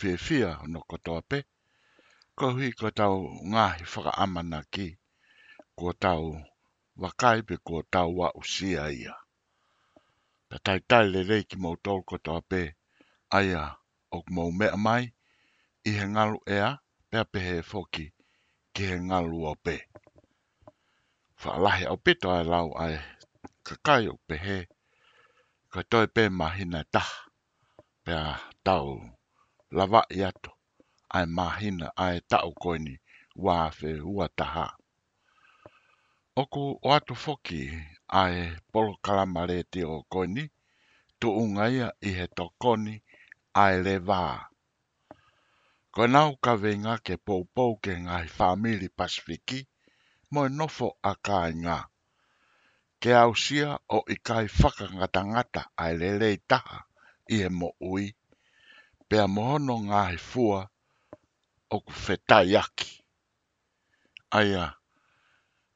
[0.00, 1.38] whewhia no kotoa pe.
[2.36, 3.16] Ko hui ko tau
[3.52, 4.86] ngāhi whakaamana ki.
[5.78, 6.24] Ko tau
[7.02, 9.14] wakai pe ko tau wa usia ia.
[10.48, 12.60] Ta tai tai le rei ki mou tol kotoa pe.
[13.38, 13.62] Aia,
[14.16, 15.04] ok mou mea mai.
[15.88, 16.68] I he ngalu ea,
[17.10, 18.06] pea pe he e foki.
[18.74, 19.76] Ki he ngalu o pe.
[21.40, 22.96] Whaalahi au pito ai lau ai.
[23.66, 24.56] Kakai o pe he.
[25.72, 27.16] Ka toi pe mahina taha.
[28.04, 28.34] Pea tau.
[28.34, 28.40] Pea
[29.10, 29.17] tau
[29.76, 30.50] lava i ato,
[31.16, 32.94] ai mahina ai tau koini
[33.44, 34.66] wā whe ua taha.
[36.42, 37.60] Oku o atu foki
[38.20, 38.36] ai
[38.72, 40.44] polo kalamare te o koini,
[41.18, 42.44] tu unga ia i he to
[43.64, 44.22] ai le vā.
[45.94, 49.60] Ko nau ka venga ke poupou ke ngai whamili pasifiki,
[50.32, 51.78] mo nofo a ka ngā.
[53.00, 56.36] Ke ausia o i kai whakangata ai le lei
[57.34, 58.06] i he mo ui
[59.08, 60.56] pea mohono ngā he fua
[61.74, 62.88] o ku whetai aki.
[64.40, 64.64] Aia,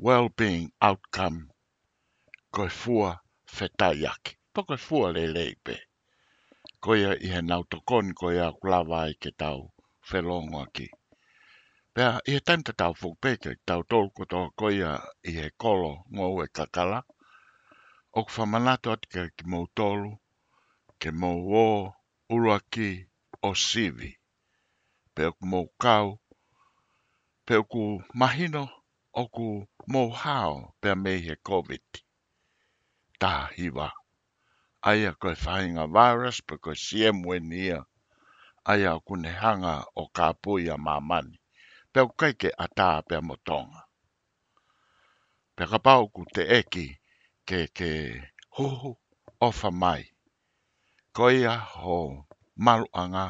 [0.07, 1.41] well-being outcome
[2.55, 3.11] ko e fua
[3.59, 4.39] whetai aki.
[4.55, 5.77] Pako e fua le le pē.
[6.83, 9.69] Ko ia i he nau tokon ko ia kulawa ai ke tau
[10.11, 10.89] whelongo aki.
[11.93, 14.09] Pea, i he taimta tau fukpeke, tau tolu
[14.57, 14.97] ko ia
[15.29, 17.05] i he kolo ngou e kakala,
[18.19, 19.43] o ku whamanato at ke ki
[19.77, 20.11] tolu,
[21.01, 21.67] ke mou o
[22.33, 22.59] urua
[23.49, 24.11] o sivi.
[25.15, 26.09] Pe o ku mou kau,
[27.47, 27.83] pe ku
[28.21, 28.65] mahino
[29.21, 29.49] o ku
[30.23, 31.85] hao pe a he COVID.
[33.21, 33.89] Tā hiwa.
[34.91, 37.79] Aia koe whahinga virus pe siem wenia nia.
[38.71, 41.37] Aia o kune hanga o ka puia mamani.
[41.93, 42.67] Pe o kaike a
[43.07, 43.81] pe a motonga.
[45.57, 46.87] Pe ka Pe ka pau ku te eki
[47.49, 47.91] ke ke
[48.57, 48.91] ho ho
[49.49, 50.03] ofa mai.
[51.17, 51.99] Koia ho
[52.65, 53.27] malu anga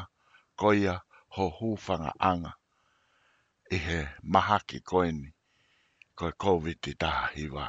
[0.59, 0.95] koia
[1.35, 2.51] ho hufanga anga.
[3.75, 3.99] Ihe
[4.33, 5.27] mahaki koini,
[6.17, 7.65] koe koviti taha hiwa.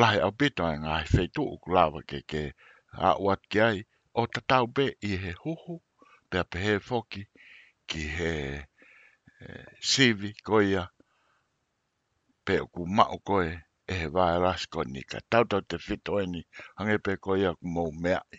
[0.00, 2.42] Lahe au pito e ngai feitu uku lawa ke ke
[3.08, 3.78] a uat ki ai
[4.20, 5.74] o tatau be i he huhu
[6.30, 7.22] te ape he foki
[7.88, 8.64] ki he e,
[9.46, 10.82] eh, sivi koia
[12.44, 13.46] pe uku mao koe
[13.90, 16.40] e he wae rasko ni ka tau tau te fito e ni
[16.76, 18.20] hange pe ko ia ku mou mea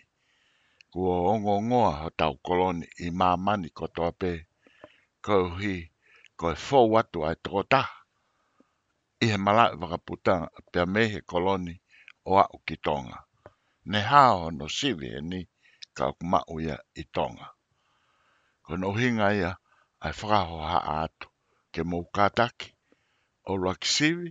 [0.90, 4.30] Ku o ongo ngoa ho tau koloni i mamani ko toa pe
[5.24, 5.74] kau hi
[6.38, 7.82] ko e fō watu ai toko ta.
[9.24, 10.34] I he malak wakaputa
[10.70, 11.74] pe a mehe koloni
[12.28, 13.18] o a uki tonga.
[13.90, 15.40] Ne hao no sivi e ni
[15.96, 17.46] ka uku mau ia i tonga.
[18.64, 19.50] Ko no hinga ia
[20.04, 21.26] ai whakaho ha atu
[21.72, 22.68] ke mou kātaki.
[23.50, 24.30] O rakisivi,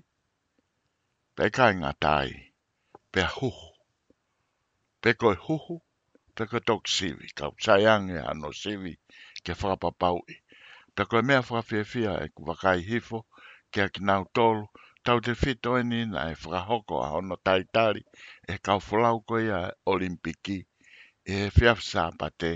[1.40, 2.30] pe kai ngā tai,
[3.12, 3.70] pe huhu.
[5.02, 5.78] Pe koe huhu,
[6.38, 7.52] pe ko tōk siwi, kau
[7.86, 7.96] ya
[8.42, 8.92] no siwi
[9.44, 10.36] ke whakapapau i.
[10.96, 13.20] Pe koe mea whakawhiawhia e ku wakai hifo,
[13.72, 14.66] ke aki nau tōlu,
[15.06, 18.04] tau te fito e nina e whakahoko a tai taitari,
[18.52, 20.68] e kau flau ko a olimpiki, e
[21.36, 22.52] he whiawhisa pa te,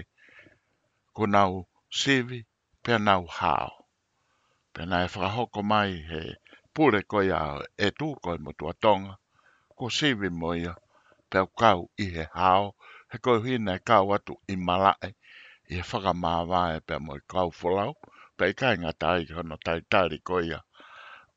[1.16, 1.52] ku nau
[1.90, 2.40] siwi,
[2.84, 3.72] pe nau hao.
[4.74, 6.22] Pena e whakahoko mai he
[6.78, 7.40] pure e ko ia
[7.86, 9.14] e tu ko mo tu atonga
[9.78, 10.74] ko sivi mo ia
[11.32, 12.66] pe kau i he hao
[13.12, 17.12] he ko hina e kau atu i malae i he whaka māwā e pe mo
[17.22, 17.92] i kau folau
[18.38, 20.60] pe i kai ngā tai hono tai tari ko ia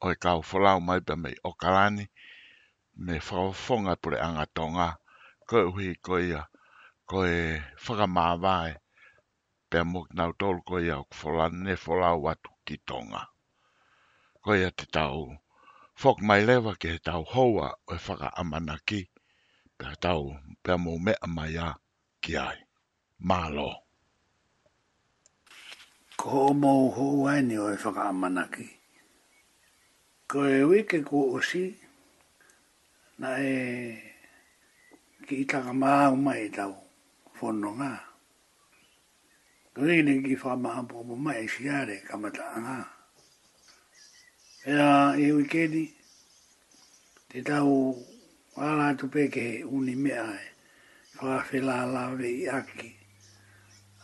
[0.05, 2.05] o i kau folau mai pe mei o kalani
[3.05, 4.89] me whakawhonga pure anga tonga
[5.49, 6.43] ko hui ko ia
[7.11, 7.41] ko e
[7.85, 8.77] whaka māwā e
[9.71, 10.95] pe mo i nau tolu ko ia
[11.25, 13.23] o ne folau atu ki tonga
[14.41, 15.23] ko ia te tau
[16.01, 19.01] fok mai lewa ke he tau hoa o e whaka amana ki
[19.77, 20.23] pe he tau
[20.63, 21.69] pe mō me mai a
[22.23, 22.59] ki ai
[23.29, 23.71] mālo
[26.21, 26.33] ko
[26.63, 28.67] mō hoa ni o e whaka amana ki
[30.31, 31.65] ko e wike ko osi
[33.21, 33.57] na e
[35.27, 36.73] ki i taka māu mai tau
[37.37, 37.93] whono ngā
[39.75, 42.79] ko rei ne ki whaka maha pōpō mai e siare kamata ngā
[44.62, 45.47] e e ui
[47.29, 47.97] te tau
[48.57, 50.45] ala tu peke uni mea e,
[51.23, 52.93] whaafi la la ve i aki,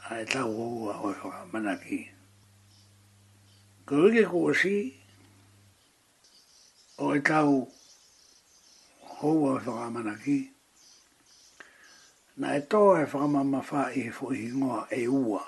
[0.08, 1.98] a e tau oua oi e whaka manaki.
[3.86, 4.94] Ko uke kua si,
[6.98, 7.68] o e tau
[9.20, 10.38] oua oi e whaka manaki,
[12.36, 15.44] na e toa e whaka mama wha i fuhi ngoa e ua,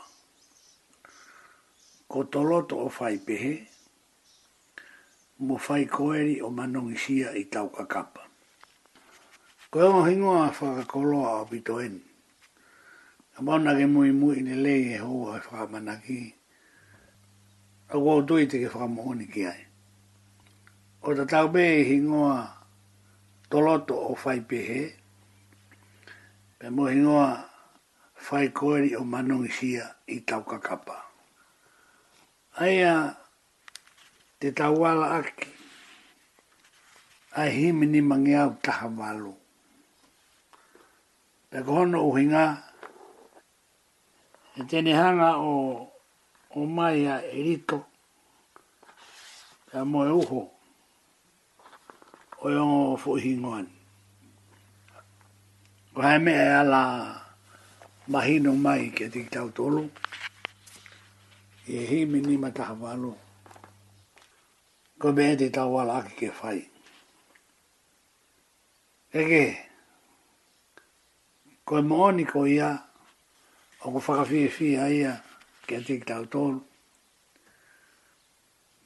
[2.09, 3.67] ko toloto o whaipehe,
[5.39, 8.23] mo fai koeri o manongi sia i tau kakapa.
[9.71, 12.01] Koe o hingo a whakakoloa o pito eni.
[13.39, 16.35] A mauna ke mui mui ni lei e hou a whakamanaki.
[17.95, 19.63] A kua tui te ke whakamohoni ki ai.
[21.07, 22.39] O ta tau pe e hingo a
[23.49, 24.83] toloto o fai pehe.
[26.59, 27.31] Pe mo hingo a
[28.17, 30.97] fai koeri o manongi sia i tau kakapa.
[32.59, 32.95] Ai a
[34.41, 35.49] te tawala aki
[37.41, 39.33] a himi ni mangi au taha walo.
[41.51, 42.43] Pe kohono uhinga
[44.63, 45.91] e tene hanga o
[46.55, 47.79] o mai a erito
[49.75, 50.41] a moe uho
[52.39, 53.67] o yongo fu hingoan.
[55.93, 56.81] Ko hae mea e ala
[58.13, 59.83] mahino mai ke tiki tau tolu
[61.67, 63.13] e himi ni mataha walo
[64.99, 66.59] ko me te tau ala ke whai.
[69.15, 69.45] Ege,
[71.65, 71.79] ko
[72.19, 72.71] e ko ia,
[73.85, 75.23] o ko fi fi ia,
[75.67, 76.61] ke te tau tōru.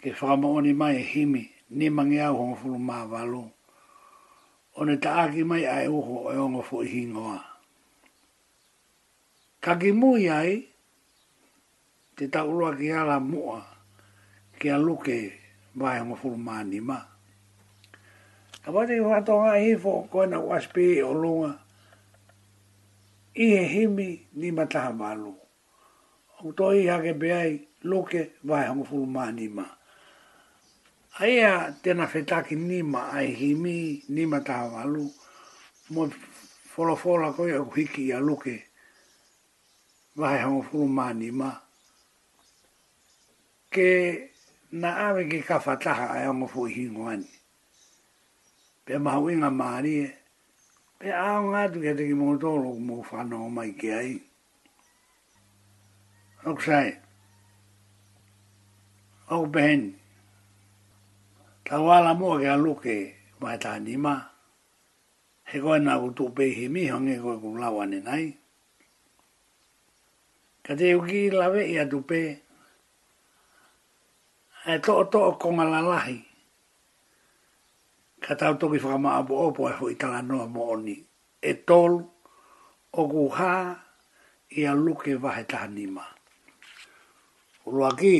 [0.02, 3.50] Ke whakamooni mai e himi, ni mangi au hongo whuru mā walo.
[4.76, 7.40] O ne taaki mai ai uho e ongo fo i hingoa.
[9.60, 10.60] Kaki mui ai,
[12.16, 13.62] te tau roa ki ala mua,
[14.58, 15.41] ke aluke
[15.78, 16.98] vai ngo fulu mani ma.
[18.66, 21.50] A wate e e i whatonga i fo koina waspe o lunga,
[23.34, 25.34] e he himi ni mataha walu.
[26.44, 29.64] O to i hake beai loke vai ngo fulu mani ma.
[31.18, 35.10] a tena whetaki ni ma ai himi ni mataha walu,
[35.90, 36.10] mo
[36.72, 38.62] fola fola koi a kuhiki a loke
[40.16, 41.50] vai ngo fulu mani ma.
[43.72, 44.31] Ke
[44.72, 47.28] na awe ki ka fataha ai ongo fu hingo ani.
[48.84, 50.06] Pe mahuinga maari e,
[50.98, 54.12] pe ao ngā tu ke te mongo tōro ku mō whanau o mai ki ai.
[56.48, 56.88] Ok sai,
[59.34, 59.80] ok ben
[61.64, 62.96] ta wala mō kia luke
[63.40, 63.72] mai tā
[64.04, 64.14] ma
[65.50, 68.24] he na nā tu pe hi mi hongi koe ku lawane nai.
[70.64, 72.41] Ka te uki lawe ya tu pe he
[74.62, 76.16] e eh, to to ko ngalalahi
[78.22, 80.94] ka tau to bifa a bo opo e foi tala no mo oni
[81.42, 81.92] e tol
[82.94, 83.52] o guha
[84.46, 86.04] e a luke va heta anima
[87.66, 88.14] ulo aki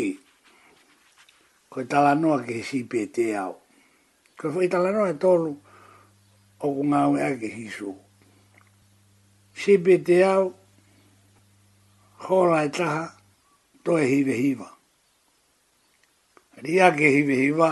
[1.70, 3.54] ko tala no ki ke si pete au
[4.38, 5.42] ko foi tala no e tol
[6.58, 7.90] o kunga o a ke hisu
[9.60, 10.44] si pete au
[12.26, 13.04] hola e taha
[13.86, 14.81] to e hive hiva, hiva.
[16.62, 17.70] Ali ke hiwe hiwa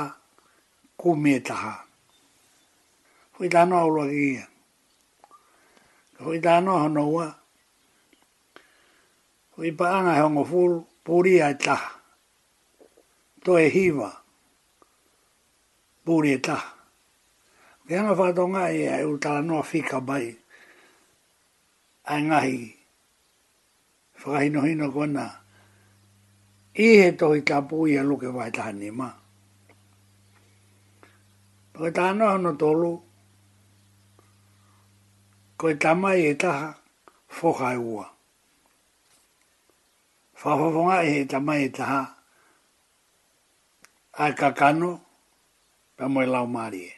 [0.98, 1.72] kumie taha.
[3.34, 4.44] Hoi tano au loa kia.
[6.22, 7.28] Hoi tano hono ua.
[9.56, 11.90] Hoi paanga hongo fulu puri ai taha.
[13.44, 14.10] To e hiwa.
[16.04, 16.70] Puri e taha.
[17.86, 20.28] Kianga whātonga e ai utala noa fika bai.
[22.10, 22.58] Ai ngahi.
[24.18, 24.90] Whakahinohino kona.
[24.90, 25.24] Whakahinohino kona
[26.78, 29.10] i he tohi tapu i a luke vai tāne mā.
[31.72, 32.92] Paka tāna hana tolu,
[35.58, 36.76] koe tamai e taha
[37.38, 38.06] whokai ua.
[40.40, 42.02] Whawhawhonga e he tamai e taha
[44.18, 45.00] a kakano
[45.96, 46.92] pa moe lau maari e.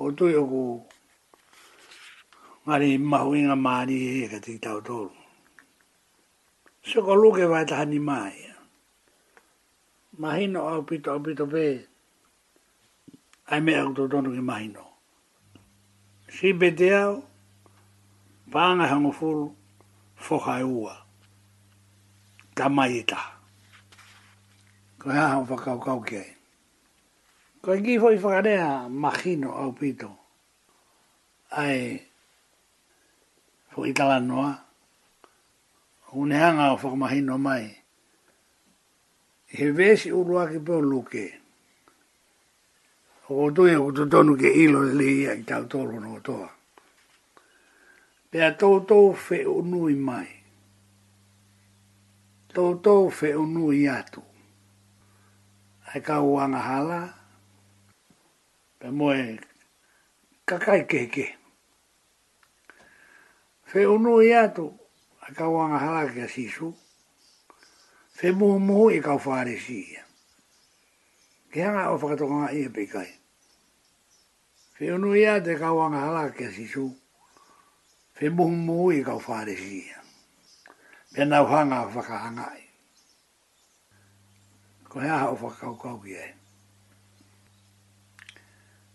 [0.00, 0.62] O tui oku
[2.64, 5.15] ngari mahuinga maari e ka tiki tau tolu
[6.86, 8.46] se ko luke vai ta ni mai
[10.18, 11.66] mahino au pito au pito be
[13.50, 14.84] ai me au to no ki mahino
[16.34, 17.12] si be te au
[18.52, 19.44] pānga hango furu
[20.14, 20.94] foka e ua
[22.54, 23.20] ta mai e ta
[25.02, 26.22] ko ha hao whakau kau ki
[27.66, 30.10] ko e gi fo i whakarea mahino au pito
[31.50, 31.98] ai
[33.74, 34.65] fo italanoa noa
[36.16, 37.68] kuneanga o whakamahino mai.
[39.54, 41.24] He vesi urua ki pō luke.
[43.28, 46.48] O tui o kututonu ke ilo li ia i tau tōru no toa.
[48.30, 50.28] Pea tōtou fe unui mai.
[52.56, 54.22] Tōtou fe unui atu.
[55.92, 57.00] Ai ka uanga hala.
[58.80, 59.20] Pe moe
[60.48, 61.26] kakai keke.
[63.68, 63.84] Fe unui atu.
[63.84, 64.66] Fe unui atu
[65.28, 66.74] a ka wanga hala ke a sisu.
[68.14, 69.96] Fe moho moho e ka fare si
[71.52, 73.10] Ke hanga o whakatokanga e ia pe kai.
[74.74, 76.94] Fe no ia de ka wanga hala ke a sisu.
[78.14, 79.98] Fe moho moho e ka fare si ia.
[81.12, 82.64] Pe na uhanga o whakahanga i.
[84.88, 86.34] Ko hea ha o whakaukau ki e.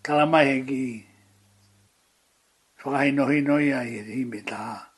[0.01, 1.05] Kala mai he ki
[2.83, 4.90] whakahinohinoia i he hime taha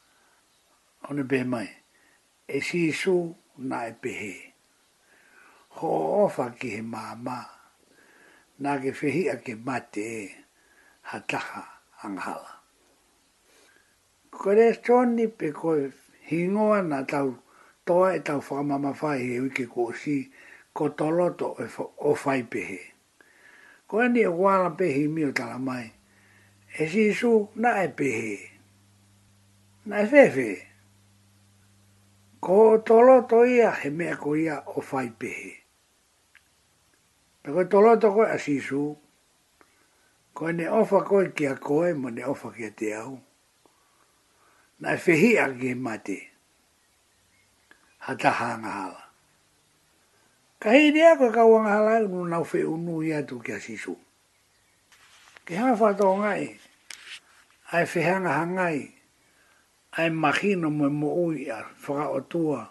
[1.10, 1.70] ono be mai
[2.48, 3.18] e si su
[3.70, 4.36] na e pehe.
[5.80, 5.90] Ho
[6.26, 7.36] ofa ki he māma,
[8.64, 10.32] nā ke whehi a ke mate e
[11.12, 11.64] ha taha
[12.08, 12.54] anghala.
[14.32, 15.92] Kore tōni pe koe
[16.30, 17.30] hingoa na tau
[17.86, 20.32] toa e tau whakamama whai he uke ko si
[20.74, 21.68] ko toloto e
[22.10, 22.80] o whai pehe.
[23.88, 25.90] Koe ni e wāla pehi mi o tala mai,
[26.80, 28.38] e si su na e pehe.
[29.90, 30.62] Nā e whewhee
[32.44, 35.64] ko toloto ia he mea ko ia o fai pehe.
[37.40, 38.84] Pako toloto koe asisu,
[40.36, 43.16] koe ne ofa koe kia koe, mo ne ofa kia te au.
[44.84, 46.18] Na e fehi a ki he mate,
[48.06, 49.04] hata hanga hala.
[50.60, 53.94] Ka hei rea koe ka uanga hala, nu nau fe unu ia tu kia sisu.
[55.48, 56.48] Ke hanga whatoa ngai,
[57.74, 58.80] ai fehanga hangai,
[59.94, 62.66] ai mahino mo mo ui a fora o tua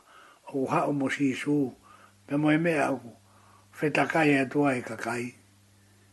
[0.58, 1.72] o ha o mo si su e e
[2.26, 3.10] pe mo me a ku
[3.70, 5.24] fe ta kai e tua e ka kai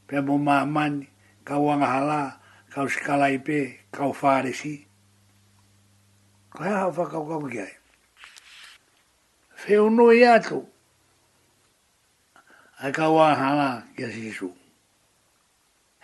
[0.07, 1.07] pe mo ma man
[1.47, 2.21] ka wanga hala
[2.69, 4.75] ka skala i pe ka o fare si
[6.53, 7.73] ka ha fa ka ka ki ai
[9.61, 10.61] fe o no ia tu
[12.85, 14.49] ai ka wanga hala ki si su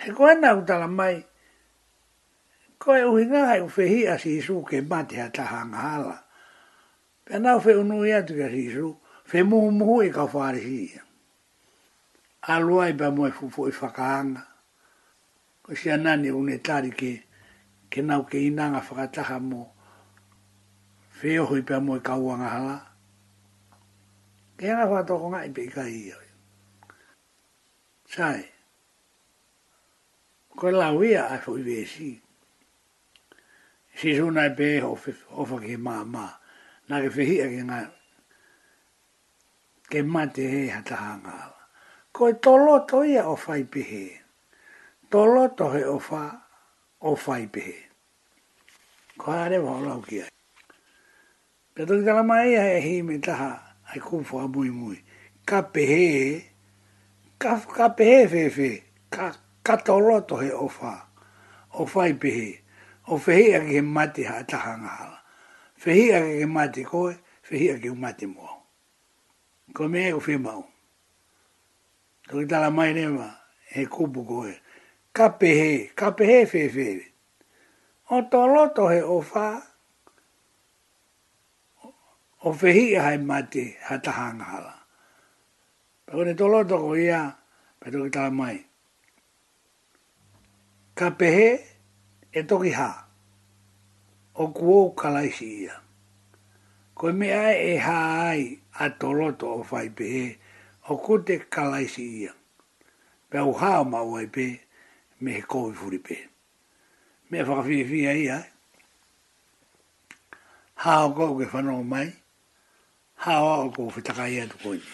[0.01, 1.15] he ko na uta la mai
[2.79, 6.15] ko e ui ngā hai uwhehi a si isu ke mate a taha ngahala.
[7.25, 8.88] Pea nau whe unu i atu ka si isu,
[9.50, 11.01] muhu muhu e kau whare si ia.
[12.53, 14.46] Alua i ba mua e fufu i e whakaanga.
[15.65, 17.24] Ko si anani une tari ke,
[17.89, 19.72] ke nau ke inanga whakataha mo,
[21.22, 22.77] whe oho i ba mua e kau ngahala.
[24.60, 26.27] Ke anga whatoko ngai e pe i ka i oi.
[28.12, 28.46] Sai,
[30.55, 32.13] ko e lau ia a fwi vesi
[33.99, 34.91] si zuna e pe ho
[35.45, 36.25] fa ke ma ma
[36.89, 37.79] na ke fi ke nga
[39.89, 41.35] ke ma te he hata hanga
[42.15, 44.05] ko e to lo to ia o fai pe he
[45.11, 46.23] to lo to he o fa
[47.01, 47.77] o fai pe he
[49.19, 50.31] ko a re ho lau ki ai
[51.73, 53.35] pe to ka la mai e he me ta
[53.89, 54.99] ai ku fo a mui mui
[55.49, 56.03] ka pe he
[57.41, 58.69] ka ka pe he fe fe
[59.15, 59.25] ka
[59.65, 60.93] ka to lo he o fa
[61.81, 62.31] o fai pe
[63.07, 65.19] o fehi a ke mate ha taha ngahala.
[65.79, 67.15] Fehi a ke mate koe,
[67.47, 68.50] fehi a ke mate mua.
[69.74, 70.63] Ko me e o fehi mau.
[72.27, 73.29] Ko ki tala mai rewa,
[73.69, 74.53] he kupu koe.
[75.13, 77.01] Ka pehe, ka pehe fehi
[78.12, 79.62] O to loto he o fa,
[82.43, 84.74] o fehi a hai mate ha taha ngahala.
[86.07, 87.38] Pako ni to loto ko ia,
[87.79, 88.65] pe to ki tala mai.
[90.95, 91.75] ka pehe,
[92.36, 93.08] e toki ha,
[94.36, 95.80] o kuo kalaisi ia.
[96.96, 100.39] Koe mea e ha ai a toloto o whaipe e,
[100.89, 102.34] o kute kalaisi ia.
[103.30, 104.48] Pea u ha o mawai pe,
[105.22, 106.18] me he kohi furipe.
[107.32, 108.38] Mea whakawhiwhia ia,
[110.84, 112.12] ha o kou ke whanau mai,
[113.24, 114.92] ha o o kou whitakai atu koini.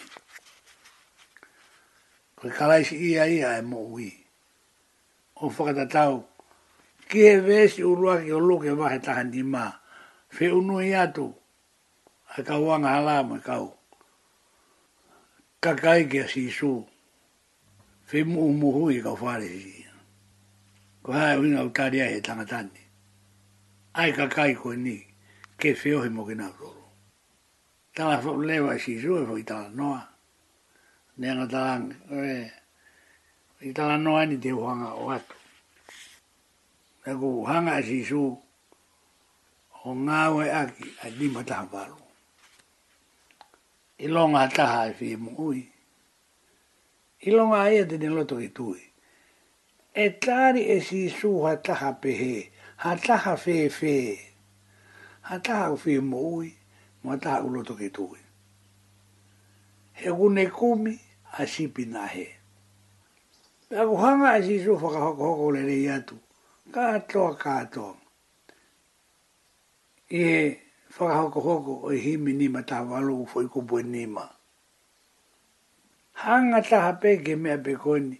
[2.38, 4.08] Koe kalaisi ia ia e mo ui.
[5.42, 6.31] O whakatatau kou
[7.12, 9.68] ke he vesi urua ke olo ke wahe taha ni ma
[10.32, 11.28] Whe unu i atu,
[12.38, 13.76] a ka wanga hala mo kau.
[15.60, 16.72] Ka kai ke si su,
[18.08, 19.84] whe mu umuhu i kau whare si.
[21.04, 22.80] Ko hae winga u tari ai he tangatani.
[23.92, 25.04] Ai ka kai koe ni,
[25.60, 26.88] ke whe ohe mo ke na roro.
[27.92, 30.00] Tala whu lewa i si su e whu tala noa.
[31.20, 32.36] Nea ngatalang, oe,
[33.68, 35.41] i tala noa ni te huanga o atu
[37.08, 38.22] e ku hanga si su
[39.84, 41.98] o ngawe aki a di mataha paru.
[43.98, 44.06] I
[44.56, 45.62] taha e fie mu ui.
[47.26, 48.50] Ilonga longa ia e te loto ki
[49.94, 52.50] E tari e si su ha taha pehe,
[52.82, 53.94] ha taha fe fe.
[55.28, 56.48] Ha taha u fie mu ui,
[57.04, 57.88] ma taha u loto ki
[59.92, 60.98] He gune kumi
[61.38, 62.26] a sipi na he.
[63.68, 66.18] Pea ku hanga e si su whakahokohoko le rei atu.
[66.76, 67.88] katlo katlo
[70.10, 70.56] e
[70.96, 74.24] whakahokahoko o hi minima ta walo ufo i kubwe nima.
[76.20, 78.16] Hanga ta hape ke mea pekoni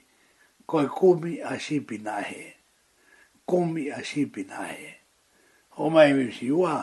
[0.68, 2.42] koe kumi a shipi nahe.
[3.48, 4.88] Kumi a shipi nahe.
[5.78, 6.74] O mai misi ua.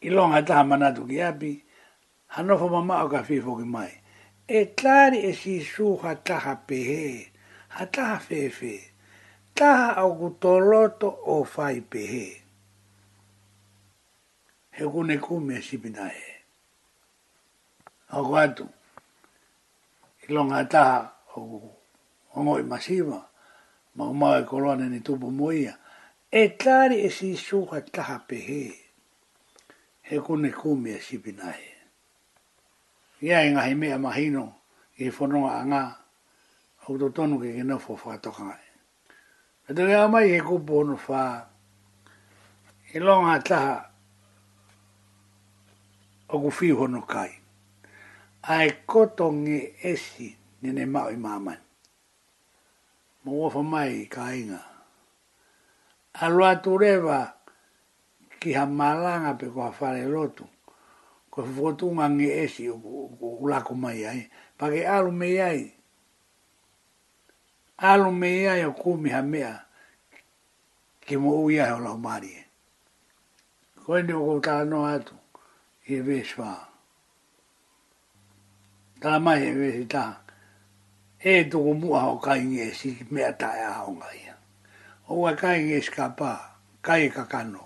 [0.00, 1.52] I longa taha manatu ki api,
[2.36, 3.94] hanofo mama o ka fifo ki mai.
[4.48, 7.04] E tlari e si suha taha pehe,
[7.74, 8.74] ha taha fefe.
[9.54, 12.26] taha au ku toloto o fai pehe.
[14.70, 16.28] He kune kume sipina he.
[18.10, 18.68] Au atu,
[20.28, 20.84] ilonga ta
[21.36, 21.60] au
[22.34, 23.28] ongoi masiva,
[23.96, 25.78] ma uma e koloane ni tupu moia
[26.30, 28.38] e tari e si suha taha pe
[30.02, 31.68] He kune kume sipina he.
[33.22, 34.44] Ia inga e he mea mahino,
[34.98, 35.82] i whanonga a ngā,
[36.88, 38.61] au tonu ke gina fo whatokangai.
[39.68, 41.22] A te rea mai he kupo ono whā.
[42.90, 43.90] He longa
[46.32, 47.32] O ku whi hono kai.
[48.54, 49.58] Ai koto nge
[49.90, 50.26] esi
[50.62, 51.60] nene mau i māman.
[53.22, 54.60] Mo wafa mai ka inga.
[56.14, 57.18] A loa turewa
[58.40, 60.44] ki ha malanga pe kua whare rotu.
[61.30, 62.78] Kua whotunga nge esi o
[63.66, 64.22] ku mai ai.
[64.58, 65.60] Pa ke alu me ai
[67.82, 69.66] alo mea e o kumi ha mea
[71.02, 72.44] ke mo uia he o lau mari e.
[73.82, 75.14] Koe ni o kutala no atu
[75.90, 76.62] i e vee shwa.
[79.02, 80.04] Tala mai e vee shita.
[81.18, 84.36] E tuku mua o kai nge si mea ta e aho ia.
[85.08, 86.38] O wa kai nge skapa,
[86.82, 87.64] kai e kakano.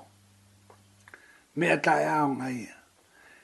[1.61, 2.77] Mea ta e aho nga ia.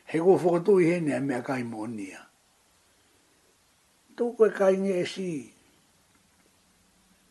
[0.08, 2.24] He kua fukatui hene a mea kai mo nia.
[4.16, 5.51] Tuku e kai nge si mea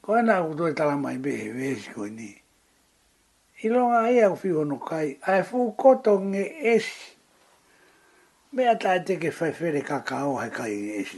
[0.01, 2.31] ko ana u do tala mai be be ko ni
[3.65, 6.85] i lo nga ia u fiu no kai ai fu ko to nge es
[8.53, 11.11] me ata e te ke fa fe re kakao ha kai es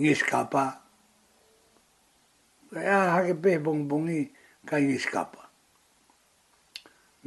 [0.00, 0.64] nge skapa
[2.88, 4.20] ya ha ke be bong bongi
[4.68, 5.42] kai nge skapa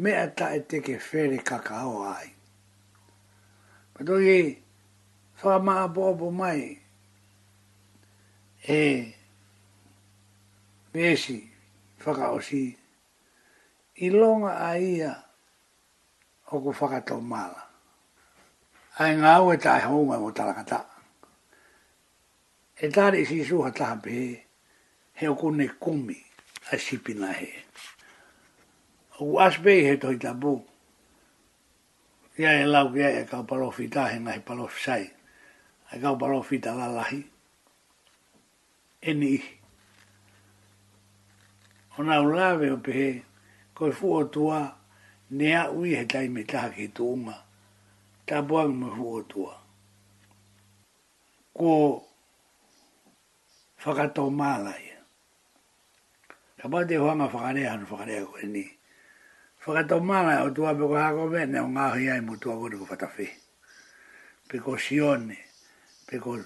[0.02, 2.30] me ata e te ke fe re kakao ai
[3.94, 4.38] pa do ye
[5.40, 6.80] fa ma bo bo mai
[8.64, 9.14] eh,
[10.94, 11.48] pesi
[12.04, 12.64] whakaosi
[14.06, 15.12] i longa a ia
[16.52, 17.64] o ku whakatau mala.
[19.00, 20.84] Ai ngā ue tai honga o talakata.
[22.76, 24.18] E tāre i sisu ha taha pe
[25.16, 26.18] he o kune kumi
[26.72, 27.50] a sipina he.
[29.20, 30.60] O ku aspe he tohi tabu.
[32.40, 35.04] Ia e lau kia e kau palofi tahe ngahi palofi sai.
[35.94, 37.24] E kau palofi tala lahi.
[39.02, 39.58] E ni ihi
[41.98, 43.24] o nā ulawe o pehe,
[43.76, 44.62] ko i fuo tua,
[45.32, 47.36] ne a ui he tai me ta ki tu unga,
[48.28, 49.58] tā buang me fuo tua.
[51.54, 51.72] Ko
[53.84, 54.88] whakatau mālai.
[56.62, 58.64] Ka pate huanga whakarea hanu whakarea koe ni.
[59.66, 62.56] Whakatau mālai o tua pe ko hako me, ne o ngā hui ai mu tua
[62.56, 63.28] kore ko whatawhi.
[64.48, 65.38] Pe ko sione,
[66.08, 66.38] pe ko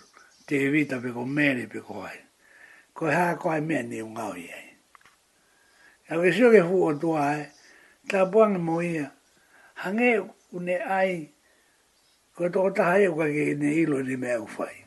[0.48, 2.18] te evita, pe ko mere, pe ko hai.
[2.94, 4.64] Ko hako ai me ni o ngā hui ai.
[6.06, 7.42] Ia ke sio ke hu o tua
[8.06, 9.10] ta buang mo ia.
[9.82, 10.22] Hange
[10.54, 11.34] une ai,
[12.38, 14.86] ko toko taha ia kua ke ne ilo ni mea ufai.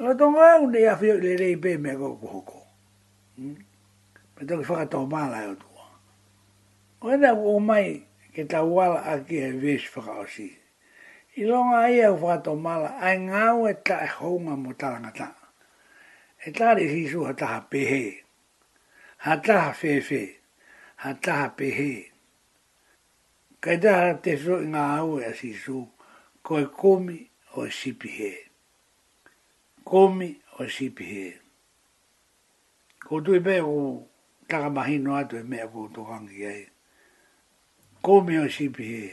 [0.00, 2.26] Ala tonga e une ia fio le rei pe ko ko.
[2.26, 2.58] hoko.
[3.38, 3.54] Hmm?
[4.34, 5.84] Me toki whaka tō mala e o tua.
[7.06, 8.02] O ena u mai
[8.34, 10.50] ke ta wala a ki e vish whaka o si.
[11.38, 15.36] I longa ia u whaka tō mala, ai ngau e ta e hounga mo talangata.
[16.44, 18.21] E tari hisu ha taha pehea
[19.24, 20.22] ha taha fefe,
[20.96, 22.06] ha taha pehe.
[23.60, 25.78] Kai taha te so i ngā aue a si su,
[26.42, 27.20] ko e komi
[27.56, 28.32] o e sipihe.
[29.86, 31.26] Komi o e sipihe.
[33.06, 33.76] Ko tu i o
[34.48, 36.64] taka mahino atu e mea kou tokangi ai.
[38.02, 39.06] Komi o e sipihe.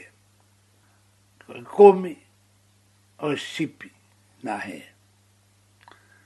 [1.46, 2.12] Ko e komi
[3.24, 3.88] o e sipi
[4.42, 4.82] nahe.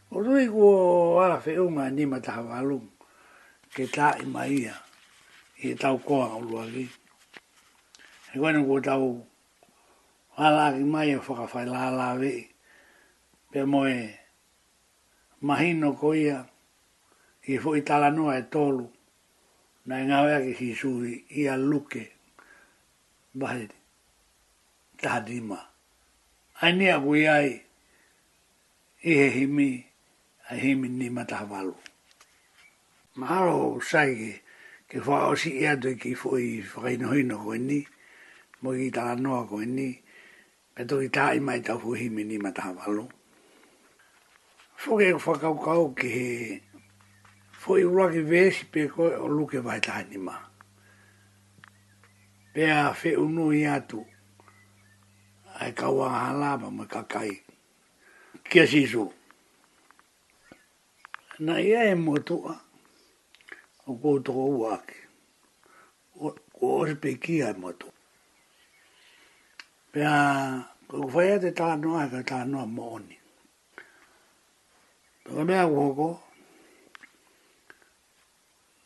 [0.08, 2.06] Ko tu i ku o alafe unga ni
[3.74, 4.74] ke ta i mai ia,
[5.58, 6.84] e tau koa o lua ki.
[8.34, 9.04] E koe nuku tau
[10.44, 11.18] ala ki mai e
[11.52, 12.42] fa la la vei,
[13.50, 13.96] pe moe
[15.46, 16.38] mahino ko ia,
[17.42, 18.86] e fu i tala no e tolu,
[19.86, 22.02] na inga ve ki hisu i ia luke,
[23.38, 23.78] bahiri,
[25.02, 25.58] tahadima.
[26.62, 27.48] Ai nia kui ai,
[29.10, 29.68] i he himi,
[30.48, 31.74] ai himi ni matahavalu
[33.16, 34.42] maro sai
[34.90, 37.86] ke ke fa o si ia de ki fo i frai no no ni
[38.60, 40.02] mo i ta no ko ni
[40.74, 43.06] pe to i ta i mai ta fu hi mini ma ta va lo
[44.74, 46.10] fo e ke fo ka ka o ke
[47.54, 50.34] fo i ro ki ve si pe ko o lu ke vai ta ni ma
[52.52, 54.02] pe a fe u no i atu
[55.62, 57.30] ai ka wa hala ba ma ka kai
[58.50, 59.06] ke si zo
[61.38, 62.58] na ia e mo tu a
[63.86, 64.96] o koutou o wāke.
[66.14, 67.88] Ko ose pe kia e mato.
[69.92, 73.16] Pea, ko kufaya te tānoa e ka tānoa mōni.
[75.24, 76.20] Pea mea koko,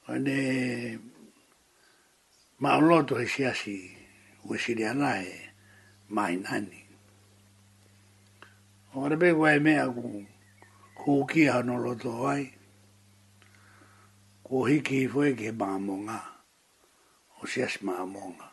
[0.08, 0.98] ane
[2.60, 3.76] maoloto he siasi
[4.48, 5.32] uesiri ana e
[6.08, 6.82] mai nani.
[8.94, 10.24] Ora pe kua e mea ku
[10.98, 12.34] kukia hanoloto hai.
[12.38, 12.54] ai
[14.48, 16.24] ko hiki foi ke mamonga
[17.42, 18.48] o se as mamonga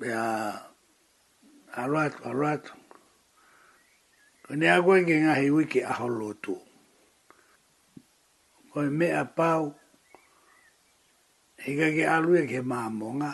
[0.00, 0.66] be a
[1.78, 2.66] alat alat
[4.42, 6.58] kone a koe ke ngahi wiki aho lotu
[8.74, 9.74] koe me a pau
[11.62, 13.30] hika ke alue ke mamonga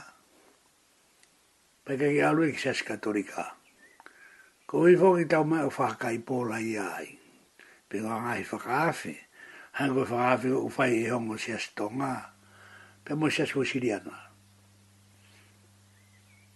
[1.88, 3.56] peka ke alu ke sas katolika
[4.68, 7.16] ko i fokitau mai o whakai pola i ai
[7.88, 9.16] pe ngahi whakaafi
[9.72, 12.14] ha go fa afi u fai e hongo se astonga
[13.04, 14.30] pe mo se asu siriana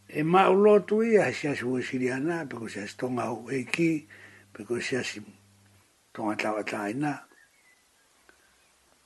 [0.09, 3.92] e ma u lotu ia se asu siriana pe ko se astonga u eki
[4.53, 5.22] pe ko se asi
[6.12, 7.12] tonga tawa taina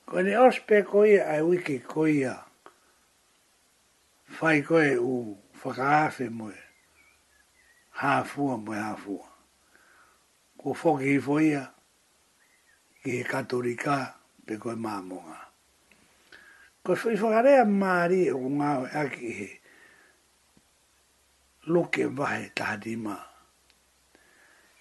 [0.07, 2.37] ko ne os pe ko ia ai wiki ko ia
[4.25, 6.49] fai ko e u fakaafi mo
[8.01, 9.29] ha hafua mo ha hafua
[10.57, 11.78] ko foki i fo ia ko
[13.03, 14.15] ki he katorika
[14.47, 15.39] pe koe mamonga.
[16.83, 19.49] Ko i whakarea maari e o ngā aki he
[21.69, 23.17] loke vahe tahadima.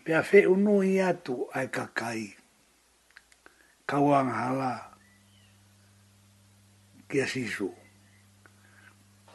[0.04, 2.30] Pea whe unu i atu ai kakai.
[3.88, 4.72] Kawang hala
[7.10, 7.70] kia sisu.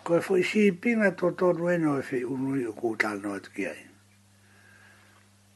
[0.04, 3.84] Ko e si pina tō tō rueno e whi unui o kūtāna atu ki ai.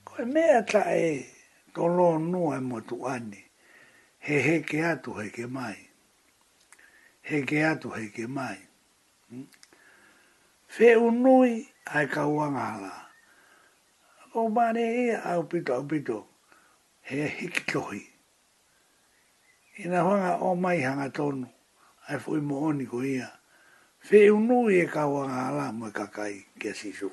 [0.06, 1.35] Ko mea ta e
[1.76, 3.42] tolo no e mo tu ani
[4.24, 5.76] he he ke atu he ke mai
[7.28, 8.56] he ke atu he ke mai
[9.28, 9.44] hmm?
[10.74, 12.94] fe unui ai ka wanga la
[14.40, 16.18] o mane e au pito au pito
[17.04, 18.04] he hiki kohi
[19.76, 21.44] ina hanga o mai hanga tonu
[22.08, 23.28] ai fui mo oni ko ia
[24.00, 27.12] fe unui e ka wanga la mo e kakai ke sisu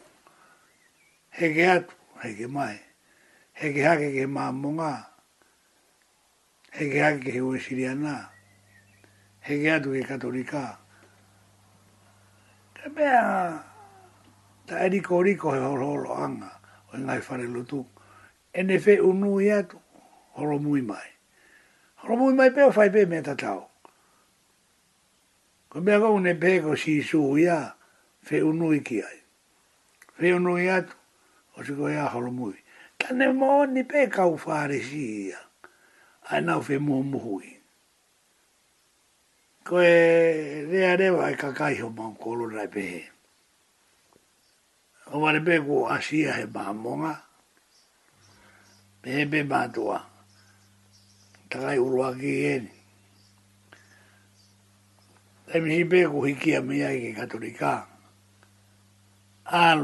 [1.38, 1.91] he ke atu
[2.23, 2.78] he ke mai
[3.54, 5.06] he ke hake ke maamonga,
[6.74, 8.30] he ke hake ke heo siriana,
[9.42, 10.78] he ke atu ke katolika.
[12.74, 13.63] Ke mea,
[14.66, 16.52] ta eriko riko he horo horo anga,
[16.94, 17.86] o ngai whare lutu.
[18.54, 19.78] E ne fe unu i atu,
[20.34, 21.08] horo mui mai.
[22.02, 23.70] Horo mui mai peo fai pe mea tatao.
[25.70, 27.74] Ko mea kou ne pe ko si su ia,
[28.22, 29.20] fe unu i ki ai.
[30.18, 30.94] Fe unu i atu,
[31.58, 32.54] o si ko ia horo mui
[33.04, 35.06] tane mo ni pe ka u fare si
[36.32, 37.50] ai na fe mo mo hui
[39.68, 42.86] ko e re are wa ka kai ho mo ko lo rai pe
[45.13, 47.13] o wa pe ko asia he ba mo nga
[49.04, 50.00] pe pe ba tua
[51.52, 52.56] tai u wa ki e
[55.52, 57.72] e mi pe ko hiki a mi ai ki katolika
[59.46, 59.80] al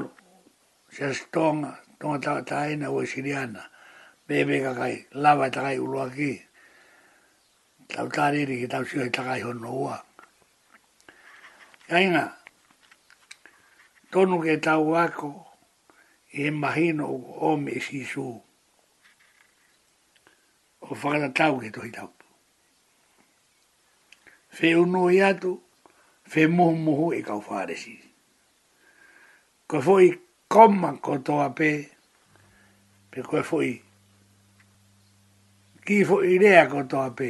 [0.94, 3.66] se stonga tonga tawa tae na ua siriana.
[4.28, 6.42] Bebe ka kai, lawa e takai ulua ki.
[7.88, 9.98] Tau tariri ki tau siwa e takai hono ua.
[11.90, 12.38] Kainga,
[14.12, 15.34] tonu ke tau wako,
[16.38, 18.24] i e mahino u ome i sisu.
[20.82, 22.14] O whakata tau ke tohi tau.
[24.50, 25.58] Fe unu i atu,
[26.26, 27.76] fe muhu muhu i e kau whaare
[29.70, 30.10] Ko foi
[30.54, 31.70] koma kotoa pe,
[33.12, 33.72] pe koe fui.
[35.86, 37.28] Ki fui rea kotoa pe,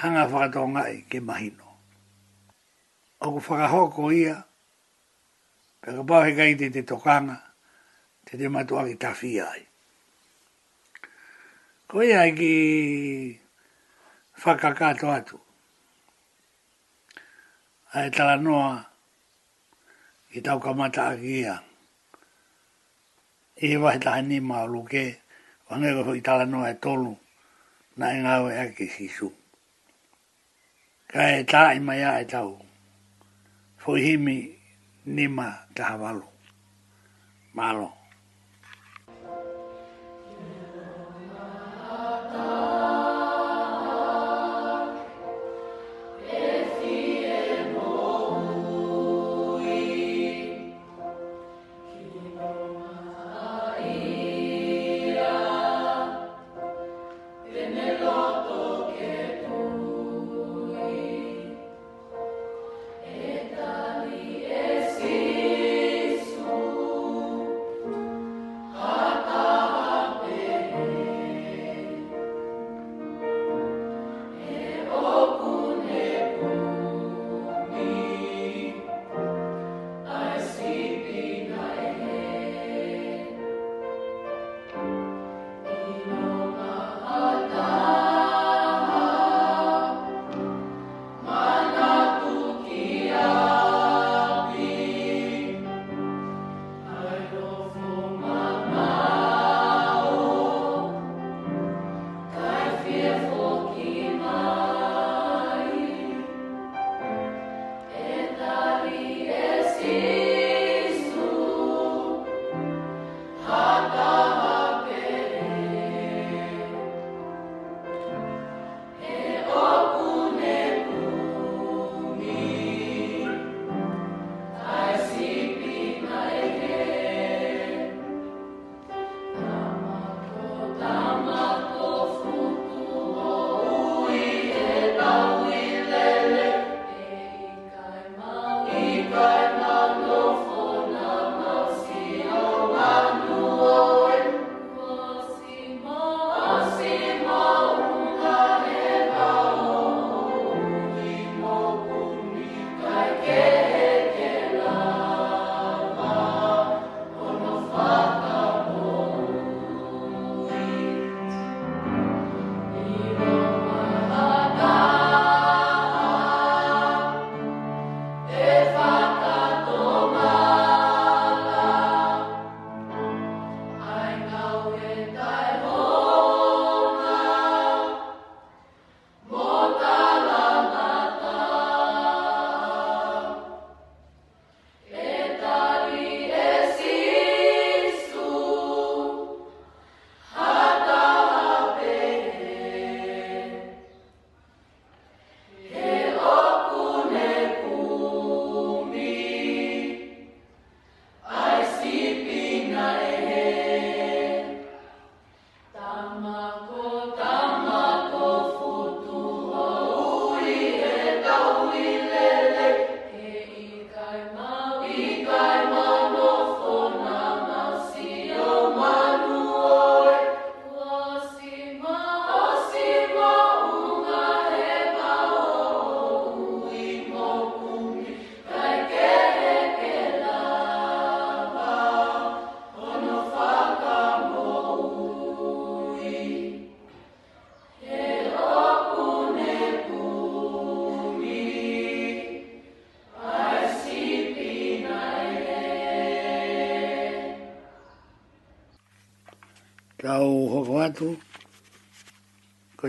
[0.00, 1.68] hanga whakato ngai ke mahino.
[3.24, 4.36] Oku whakahoko ia,
[5.84, 7.36] pe ka pau hekai te te tokanga,
[8.24, 9.62] te te matua ki tawhi ai.
[11.88, 12.52] Ko ia ki
[14.42, 15.36] whakakato atu.
[17.96, 18.72] Ai tala noa,
[20.36, 21.56] i tau kamata a kia.
[23.62, 25.04] I e wahi tahi ni maulu ke,
[25.72, 27.16] wangai koso i tala noa e tolu,
[27.96, 29.32] na e ngāwe a ke sisu.
[31.08, 32.58] Ka e tā i mai a e tau,
[33.80, 34.38] fuhimi
[35.06, 36.28] ni ma tahawalu.
[37.56, 37.95] Maalo.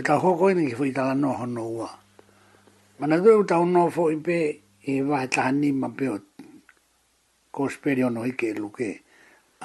[0.08, 1.90] ka hoko ina ki fui tala noho no ua.
[2.98, 4.38] Mana tue uta unno fo i pe
[4.88, 6.14] i e wahe taha ni ma peo
[7.54, 8.88] ko speri ono hike e luke.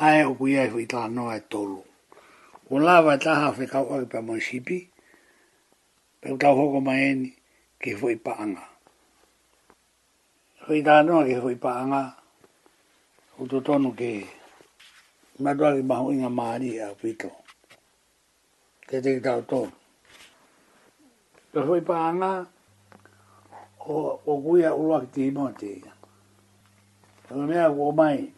[0.05, 1.79] Ae o kui ai fui tala noho e tolu.
[2.67, 4.77] Ko la wa e taha fe kau ake pa moi sipi,
[6.19, 7.29] pe uta hoko ma eni
[7.81, 8.65] ki fui pa anga.
[10.67, 12.01] Fui tala noho ki fui pa anga,
[13.41, 14.09] uto tonu ke
[15.43, 17.29] matua ki maho inga maari e a pito.
[18.87, 19.73] Tete ki tau tonu.
[21.53, 22.45] Pe foi pa
[23.93, 25.09] o o guia o lua ki
[25.59, 25.83] te
[27.27, 28.33] Pero mea o mai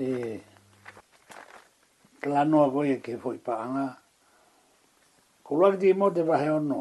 [0.00, 0.40] e
[2.30, 3.88] la noa goia e ke foi pa anga
[5.44, 6.80] ko lua ki te imote pa he ono.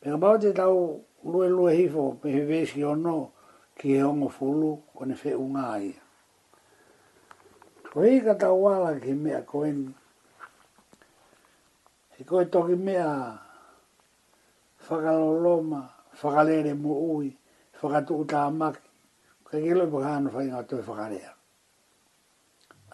[0.00, 0.98] Pe kapao te tau
[1.30, 3.16] lue lue hifo pe he ono
[3.78, 6.00] ki he ongo fulu kone fe unga aia.
[7.92, 9.94] Ko hei ka tau wala ki mea koeni
[12.22, 13.08] E koe toki mea
[14.86, 15.80] whakaloloma,
[16.20, 17.28] whakalere mo ui,
[17.80, 18.86] whakatuku tā maki.
[19.44, 21.30] Koe ke loipo hana whainga toi whakarea.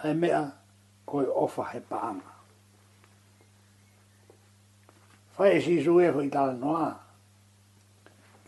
[0.02, 0.40] Ai mea
[1.08, 2.30] koe ofa he paama.
[5.36, 6.86] Whai e sisu e hoi tala noa.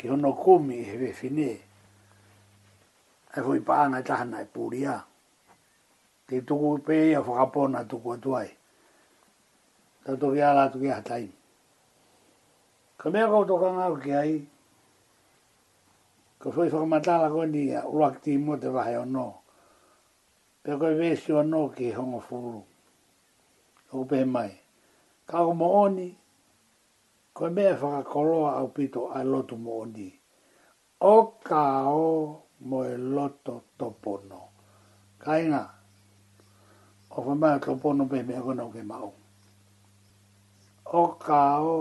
[0.01, 1.51] Ki hono kumi e hewe whine.
[3.37, 4.95] Ai hoi paanga tahana e pūria.
[6.27, 8.49] Te tuku pēia whakapona tuku atuai
[10.05, 11.27] ka to ia la tu ia tai
[13.01, 14.33] ka me ko to ka nga ki ai
[16.41, 17.63] ka foi fo la ko ni
[17.97, 19.27] ro akti mo te va o no
[20.63, 22.39] pe ko ve si o no ki ho mo fu
[23.97, 24.53] o pe mai
[25.29, 26.09] ka o mo oni
[27.37, 30.09] ko me fa ka kolo au pito a lotu mo oni
[31.13, 31.15] o
[31.49, 32.11] ka o
[32.69, 34.41] mo e loto topono.
[35.23, 35.63] Kainga,
[37.09, 39.19] o whamaya topono pe mea kona o ke maunga
[40.98, 41.79] o ka o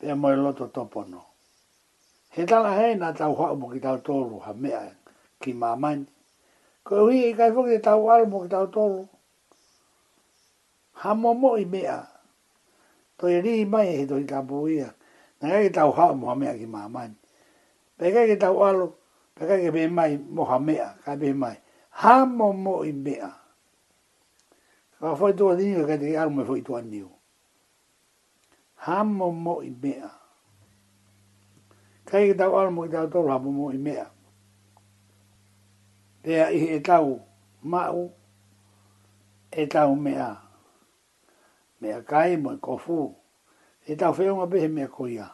[0.00, 1.20] e moe loto topono.
[2.36, 4.82] He tala hei nga tau hau mo ki tau tolu ha mea
[5.40, 6.04] ki mamani.
[6.86, 9.02] Ko hui e kai fuki tau hau mo ki tau tolu.
[11.00, 11.98] Ha mo i mea.
[13.18, 14.90] To e rii mai he to i tapu ia.
[15.40, 17.16] Nga kai tau hau mo ha mea ki mamani.
[17.96, 18.92] Pe kai ki tau hau,
[19.34, 21.56] pe kai ke mai mo ha mea, kai pe mai.
[22.04, 22.52] Ha mo
[22.84, 23.43] i mea
[25.06, 27.10] a foi to di ga di ar me foi to anio
[28.88, 30.08] hammo mo i mea
[32.08, 34.06] kai da ar mo da to ra mo i mea
[36.24, 37.20] te i e tau
[37.70, 37.82] ma
[39.50, 40.28] e tau mea
[41.80, 43.00] mea kai mo i kofu
[43.84, 45.26] e tau feo nga behe mea koia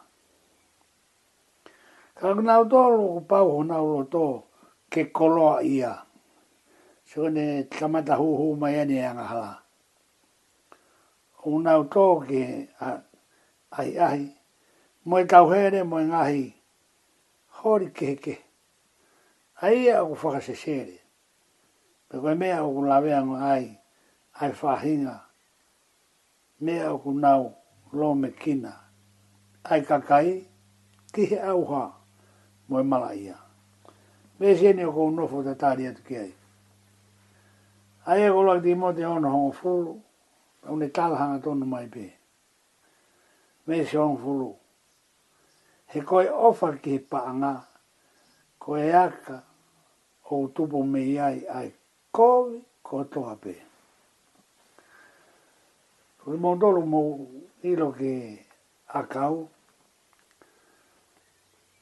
[2.19, 4.25] ka na to ro pau ho na ro to
[4.91, 5.95] ke koloa ia
[7.11, 9.60] Sone tamata huhu mai ane e anga halaa
[11.45, 12.23] una to
[13.77, 14.23] ai ai
[15.07, 16.45] mo e kau here mo ngahi
[17.57, 18.35] hori ke ke
[19.61, 20.99] ai a u fa se sere
[22.09, 23.77] pe ko me a u la ve ai
[24.41, 25.17] ai fa hinga
[26.59, 26.73] me
[27.97, 28.71] lo me kina
[29.63, 30.29] ai ka kai
[31.13, 31.81] ki he au ha
[32.69, 33.37] mo mala ia
[34.39, 36.33] me se ne ko no fo ta ri ai
[38.05, 40.03] ai e go la di mo ono ho fulu
[40.69, 42.13] au ne hana tonu mai pe.
[43.67, 44.55] Me se on fulu.
[45.87, 47.65] He koi ofar ki he Ko
[48.59, 49.43] koe aka
[50.29, 51.73] o tupo me iai ai
[52.15, 53.53] kove ko toha pe.
[56.23, 57.01] Koe mo dolu mo
[57.63, 58.37] ilo ke
[58.87, 59.47] akau,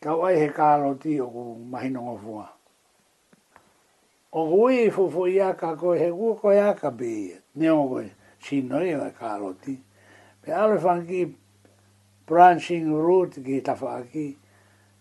[0.04, 2.46] kau ai he kālo ti o ku mahinonga fua.
[4.32, 7.12] O kui fufu iaka koe he kua koe aka pe,
[7.60, 8.08] neongoe.
[8.10, 9.76] koe si noi e kāroti.
[10.42, 11.24] Pe alo whangi
[12.26, 14.38] branching root ki tawha aki,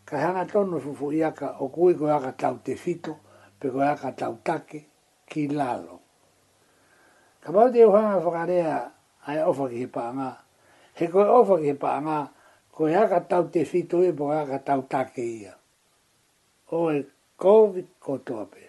[0.05, 2.99] ka hanga tonu fufu iaka o kui ko aka tau te pe
[3.71, 4.85] ko aka tau take
[5.29, 6.01] ki lalo.
[7.41, 8.91] Ka pau te uhanga whakarea
[9.27, 10.37] ai ofa ki he paanga,
[10.95, 12.29] he ko ofa ki he paanga,
[12.73, 15.55] koe aka tau te e bo aka tau take ia.
[16.73, 17.05] Oe
[17.39, 18.63] COVID kotoa pe.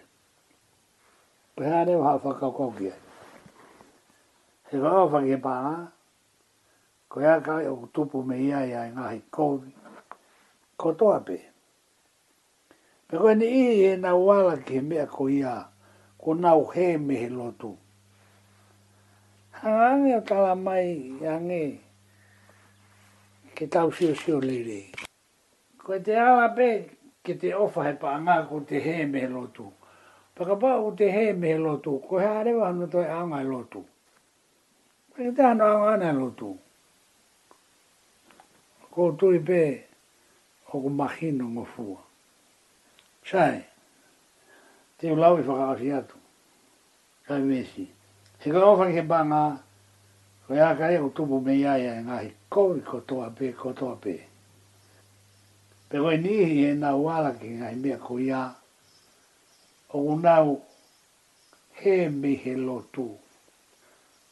[1.56, 2.74] Pe hanga ne uhanga whakau
[4.70, 5.90] Se kaua whake pāna,
[7.10, 9.68] ko ia kai o tupu me ia ia i ngahi kōwi,
[10.78, 11.38] ko toa pē.
[13.08, 15.56] Me koe ni i e nā wāla ki mea ko ia,
[16.22, 17.72] ko nā o he me he lotu.
[19.58, 20.86] Hangangi o tala mai
[21.18, 21.62] i ange,
[23.58, 24.80] ke tau sio sio lere.
[25.82, 26.68] Koe te ala pē,
[27.26, 29.66] ke te ofa he pāna ko te he me he lotu.
[30.38, 33.84] Pakapā o te he me he lotu, ko he arewa hanu toi angai lotu.
[35.20, 36.46] Pei tā nā ngā nā lotu.
[38.94, 39.58] Ko tui pē,
[40.72, 41.98] hoko mahino ngō fua.
[43.30, 43.58] Chai,
[44.96, 46.22] te u lau i whakaafi atu.
[47.26, 47.84] Kai mesi.
[48.38, 49.42] He ka ngā whakihe pā ngā,
[50.46, 53.68] ko ia kai o tupu me iaia e ngāhi kōi ko toa pē, ko
[54.02, 54.16] pē.
[55.92, 58.40] Pe koe nihi e nā wāla ki ngāhi mea ko ia,
[59.94, 60.48] o unau
[61.78, 63.08] he mihe lotu.
[63.20, 63.28] Pei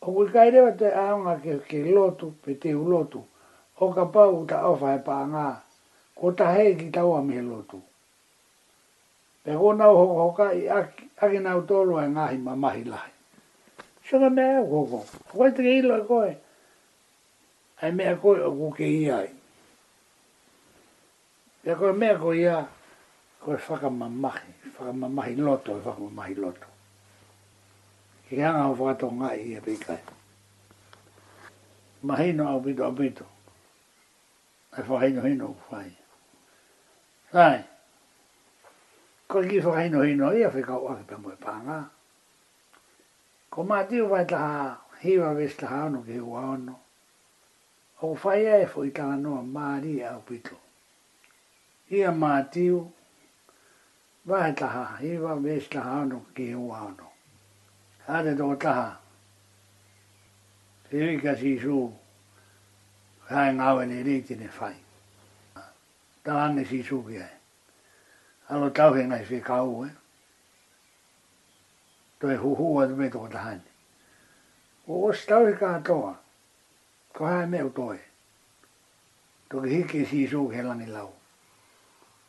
[0.01, 3.21] O kui kairewa te aonga ke, ke lotu pe te ulotu,
[3.79, 5.47] o ka pau ta o e paa ngā,
[6.19, 7.79] ko ta he ki taua me lotu.
[9.43, 13.13] Pe na nau hoka hoka i aki, aki nau tolu e ngāhi ma mahi lahi.
[14.07, 14.99] Shaka mea au koko,
[15.33, 16.31] koe te ke ilo e koe,
[17.83, 19.29] ai e mea ko o kuke i ai.
[21.63, 22.57] Pe koe mea koe ia,
[23.43, 26.69] koe whakamamahi, whakamamahi loto, e whakamamahi loto
[28.29, 30.01] ki hanga o whakato ngai i a e pikai.
[32.07, 33.27] Mahino au pito a pito.
[34.77, 35.91] Ai whakaino hino u whai.
[37.33, 37.61] Rai.
[39.31, 41.79] Koe ki whakaino hino i a whikau ake pe moe pānga.
[43.53, 46.75] Ko mā tiu vai taha hiwa ves taha anu ki hua anu.
[48.05, 50.57] O whai e fo i tala noa māri a pito.
[51.97, 52.85] Ia mā tiu
[54.25, 57.08] vai taha hiwa ves taha anu ki hua anu.
[58.09, 58.97] Hāne tō taha.
[60.89, 61.79] Te rika si sū.
[63.31, 64.73] Hāi ngāwe ni rīti ni whai.
[66.25, 67.33] Tā ane si sū ki hai.
[68.49, 69.89] Alo tau he ngai whi kāu e.
[69.91, 69.93] Eh.
[72.21, 73.77] Tō e huhu a dume tō taha ni.
[74.89, 76.15] O os tau he kātoa.
[77.13, 77.99] Ko hāi me o tōe.
[79.51, 81.13] Tō ki hiki si sū ki lani lau.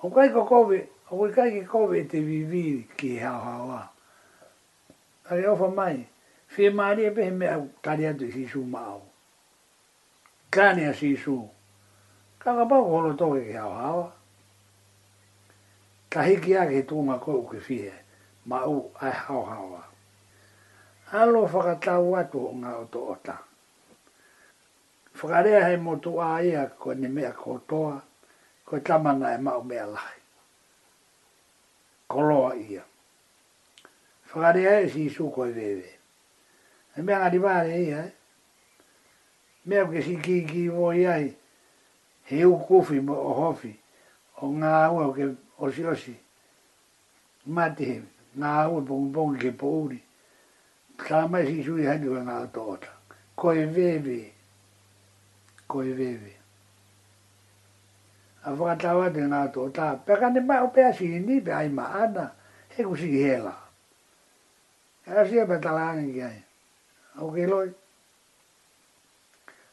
[0.03, 0.81] O kai ko kōwe.
[1.11, 2.65] O kai ki kōwe te vivi
[2.97, 3.87] ki hao hao hao
[5.29, 6.07] a reo fa mai,
[6.47, 9.01] fi e maari e pehe mea kari atu i sisu maau.
[10.51, 11.49] Kani a sisu,
[12.39, 14.11] kaka pao kono toke ke hao hawa.
[16.09, 17.93] Ka hiki a ke tūnga kou ke fie,
[18.45, 19.83] ma u ai hao hawa.
[21.11, 23.37] Alo whakatau atu o ngā o tō ota.
[25.19, 27.95] Whakarea hei mo tū a ia ko ni mea kotoa,
[28.65, 30.21] ko tamana e mau mea lahi.
[32.09, 32.83] Koloa ia.
[34.33, 35.85] Whakare ai si isu koe wewe.
[36.97, 38.11] E mea ngari wāre ia, e.
[39.65, 41.33] Mea ke si ki ki wō iai,
[42.29, 43.71] he u kufi mo o hofi,
[44.41, 45.31] o ngā ua ke
[45.65, 46.13] osi osi.
[47.47, 47.95] Mati he,
[48.37, 49.97] ngā ua pongi pongi ke po uri.
[50.99, 52.91] Tā mai si isu i hanyu ka ngā ato ota.
[53.35, 54.17] Koe wewe.
[55.67, 56.31] Koe wewe.
[58.45, 59.93] A whakatawa te ngā ato ota.
[60.05, 62.29] Pekane mai o pēsi ni, pe ai maana.
[62.75, 62.83] He kusi hela.
[62.83, 63.55] He kusi hela.
[65.09, 66.37] Era sia patala ni gai.
[67.19, 67.69] O ke loi.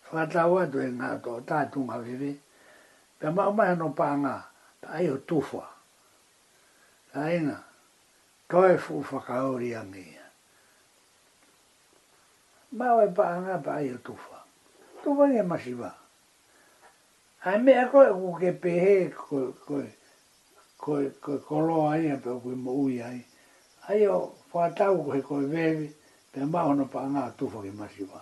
[0.02, 2.32] Fata wa to e nga to ta tu ma vive.
[3.18, 4.36] Pe ma ma no pa nga.
[4.80, 5.64] Ta ai o tufa.
[7.12, 7.56] Ta ai na.
[8.48, 10.04] Ka e fu fa ka o ri ani.
[12.78, 14.38] Ma o e pa nga pa ai o tufa.
[15.02, 15.92] Tu va ni ma si va.
[17.46, 19.74] A me a ko ku ke pe he ko ko
[21.22, 23.20] ko ko lo ai pe ku mo u ai.
[23.86, 24.18] Ai o
[24.56, 25.44] wa tau ko he koe
[26.32, 28.20] pe maho no pa tu fo ki masiwa.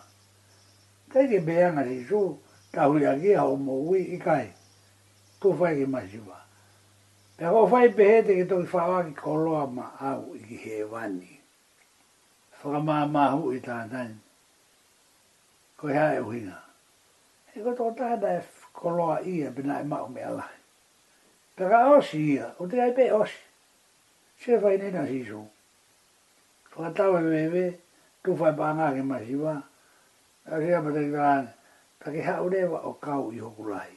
[1.12, 2.38] Tei ke beanga si su,
[2.74, 4.50] tahu ia ki hao mo ui i kai,
[5.40, 6.38] tufo ki masiwa.
[7.38, 11.40] Pe ko fai pehete ki toki whawa ki koloa ma au i ki he wani.
[12.64, 14.16] Whakamā māhu i tātani.
[15.76, 16.56] Ko hea e uhinga.
[17.52, 20.48] He ko tō tātā e koloa ia bina e mao me alai.
[21.54, 23.36] Pe ka osi o te ai pe osi.
[24.40, 25.44] Se fai nena si suu.
[26.76, 27.78] Wa tawe mewe,
[28.24, 29.62] tu fai pānga ke mahiwa.
[30.46, 31.48] A rea pata i tāne,
[32.02, 33.94] ta ke hau rewa o kau i hoku lahi.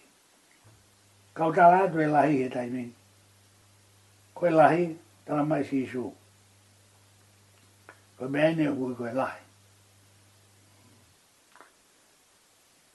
[1.34, 2.92] Kau tā rā tu e lahi he taimin.
[4.38, 4.86] Koe lahi,
[5.26, 6.06] tāna mai si isu.
[8.20, 9.42] Koe mēne o kui koe lahi.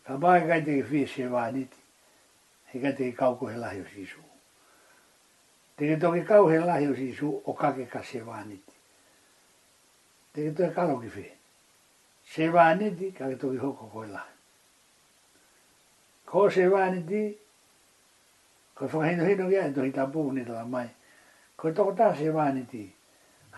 [0.07, 1.80] Ka pāke kai te ke fie se vāniti,
[2.70, 4.22] he kai te ke kau koe lahi o si isu.
[5.76, 8.72] Te ke toke kau he lahi o si isu, o kake ka se vāniti
[10.35, 11.26] te ke tue kalo ki whi.
[12.33, 14.22] Se wāne di, ka ke tue hoko koe la.
[16.26, 17.22] Ko se wāne di,
[18.74, 20.89] ko whakahino hino ki a, tue hita pūu ni tala mai.
[21.57, 22.85] Ko e toko tā se wāne di,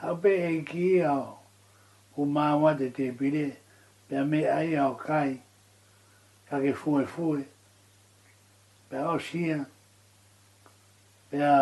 [0.02, 1.38] hau pe e ki i au,
[2.16, 3.46] ku māwa te te pire,
[4.08, 5.38] pia me ai au kai,
[6.50, 7.46] ka ke fue fue,
[8.90, 9.62] pia au sia,
[11.30, 11.54] pia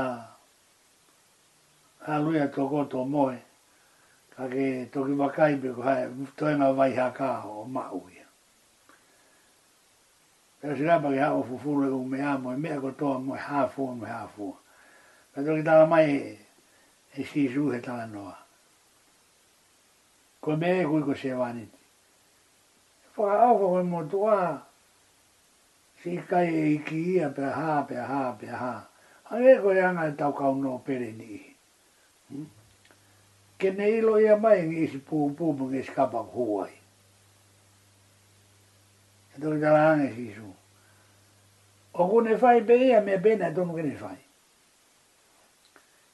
[2.08, 3.36] aluia toko to moe,
[4.36, 8.24] ka ke toki wakai pe ko hae toi ngā vai hā kā o mau ia.
[10.60, 13.34] Pera sira pake hā o fufuru e o mea mo e mea ko toa mo
[13.36, 14.56] e hā fua mo e hā fua.
[15.34, 16.40] Pe toki tala mai
[17.14, 18.38] e si su he tala noa.
[20.40, 21.78] Ko mea e kui ko se waniti.
[23.16, 24.64] Whaka au ko koe mo tua
[26.00, 28.72] si kai e iki ia pe hā pe hā pe hā.
[29.28, 31.40] Hā e koe anga e tau kau pere ni.
[32.32, 32.46] Hmm?
[33.62, 36.72] ke neilo ia mai ngi isi pūpū mungi isi kapak huwai.
[39.36, 40.48] E tuki tala hange si isu.
[41.94, 44.18] O ku ne fai pe ia mea bena e tomu kene fai.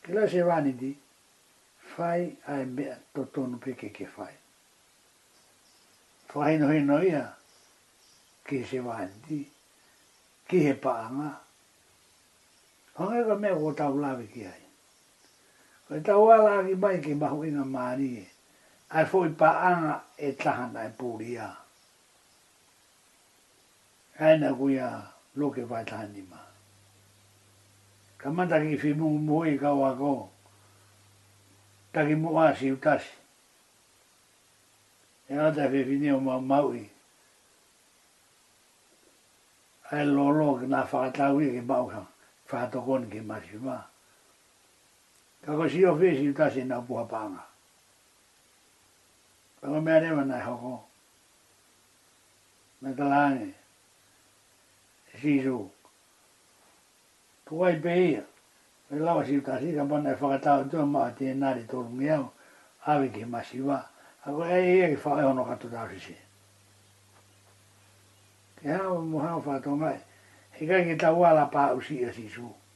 [0.03, 0.93] Ke lai se vani di,
[1.95, 4.33] fai ai mea to tonu pe ke ke fai.
[6.29, 7.25] Fai no hino ia,
[8.45, 9.41] ke se vani di,
[10.49, 11.35] ke he paanga.
[13.01, 14.67] Hange ka mea kua tau lawe ki ai.
[15.89, 18.25] Koe tau ala ki mai ki mahu inga maari e.
[18.95, 21.47] Ai fwoi pa anga e tahana e pūri a.
[24.25, 24.89] Aina kui a
[25.41, 26.41] loke vai tahani ma.
[28.19, 30.13] Ka manta ki fi mungu mua i e kau a kō.
[31.97, 33.13] Ta ki mua si utasi.
[35.33, 36.85] E ata fi fini o mau maui.
[39.91, 42.01] Ai lolo ki nga whakatau i ki mau ka.
[42.49, 43.85] Whakatokon ki mashi maa.
[45.49, 47.41] Kako si o fesi i tasi nga puha panga.
[49.61, 50.85] Kako mea rewa nai hoko.
[52.81, 53.55] Me talange.
[55.23, 55.71] Sisu.
[57.49, 58.23] Kukai peia.
[58.91, 62.29] Me lawa si i tasi ka panna i whakatau tua maa tia nari toru ngiau.
[62.87, 63.89] Awe ki masiwa.
[64.29, 66.17] Ako ei ei ei whae hono katu tau sisi.
[68.61, 69.97] Ke hao muhao whatongai.
[70.61, 72.45] Hei kai ki tau ala paa usi a sisu.
[72.45, 72.67] Kako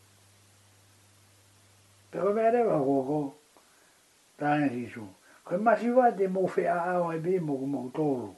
[2.12, 3.18] Pe o mea rewa ko ko
[4.40, 5.00] tāne si su.
[5.44, 8.28] Koe masi wā te mō whi a au e bī mō kumō tōru.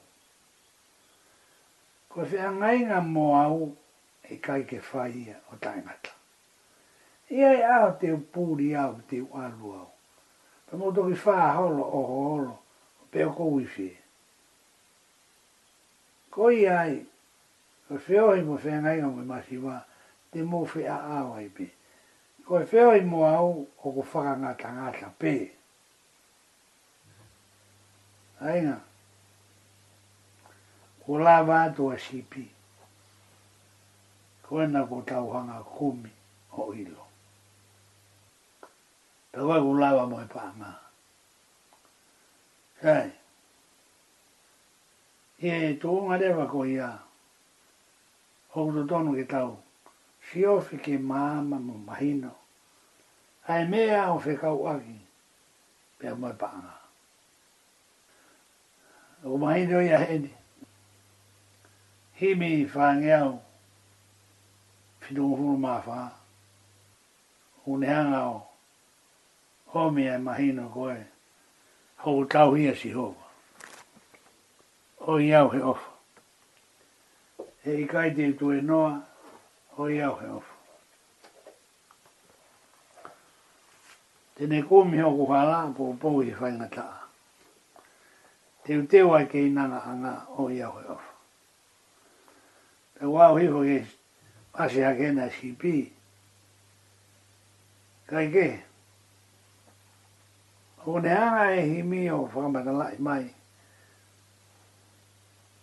[2.08, 3.58] Koe whi a ngai ngā mō au
[4.30, 6.14] e kai ke fai o tāngata.
[7.34, 9.90] Ia e au te upūri au te uaru au.
[10.70, 12.54] Pe mō toki whā holo o holo
[13.10, 13.88] pe ko kou fi.
[13.90, 13.90] whi.
[16.30, 16.94] Ko i ai,
[17.88, 19.80] koe whi ohi mō whi a ngai ngā mō masi wā
[20.30, 21.50] te mō whi a au e
[22.44, 25.32] ko e whewa i mo au o ko whaka ngā tangata pē.
[28.44, 28.76] Aina,
[31.06, 32.44] ko la vātua sipi,
[34.44, 36.12] ko ena ko tauhanga kumi
[36.60, 37.04] o ilo.
[39.32, 40.72] Ta koe ko lawa mo e pāngā.
[42.84, 43.08] Kai,
[45.40, 46.90] he tōngarewa ko ia,
[48.52, 49.54] hokuto tonu ke tau,
[50.28, 52.30] fiofi ke māma mō mahino.
[53.46, 54.96] Hai mea o whekau aki,
[55.98, 56.74] pe a mai paanga.
[59.24, 60.30] O mahino i ahene,
[62.20, 63.38] himi i whāngeau,
[65.06, 66.02] whinuhuru mā whā,
[67.68, 68.38] unihanga o,
[69.74, 70.96] homi e mahino koe,
[72.06, 73.14] hou tau hia si hou.
[75.00, 75.90] O iau he ofa.
[77.64, 79.02] He ikai te tue noa,
[79.76, 80.52] Hoi au he ofu.
[84.36, 86.84] Tēnei kōmi hoku hala, pō pōu i whaingata.
[88.64, 91.10] Teu teu ai kei nanga hanga, hoi au he ofu.
[92.94, 93.78] Pe wāu hifo ke
[94.52, 95.74] pasi hake nā shipi.
[98.06, 98.46] Kai ke?
[100.84, 103.26] Hoko ne hanga e himi o whakamata lai mai.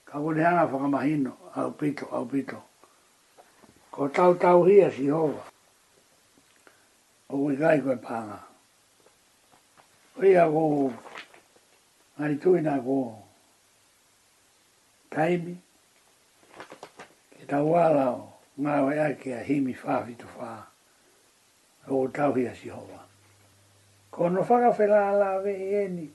[0.06, 2.64] Ka kone hanga whakamahino, au pito, au pito.
[3.92, 5.44] Ko tau tau hia si hova.
[7.30, 8.40] O ui gai koe pānga.
[10.20, 10.94] Oi a ko,
[12.18, 13.24] ngari tui ko,
[15.12, 15.56] taimi,
[17.38, 20.64] ki tau alao, ngā wai a himi whāwhi tu whā.
[21.88, 23.06] O tau hia si hova.
[24.12, 26.10] Ko no whakawhela ala vei eni,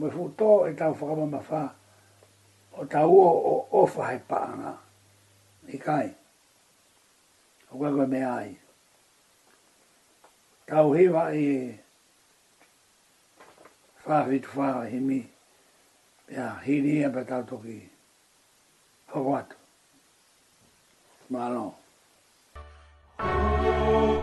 [0.00, 1.62] me futo to e tau fa ma fa
[2.80, 4.72] o tau o o fa he pa nga
[5.74, 6.08] i kai
[7.72, 8.50] o ga me ai
[10.70, 11.44] tau he wa e
[14.04, 14.24] fa
[14.90, 15.20] vi mi
[16.36, 17.78] ya he ni e pa tau toki
[19.12, 19.48] ho wat
[21.28, 21.64] ma no
[23.92, 24.19] Oh,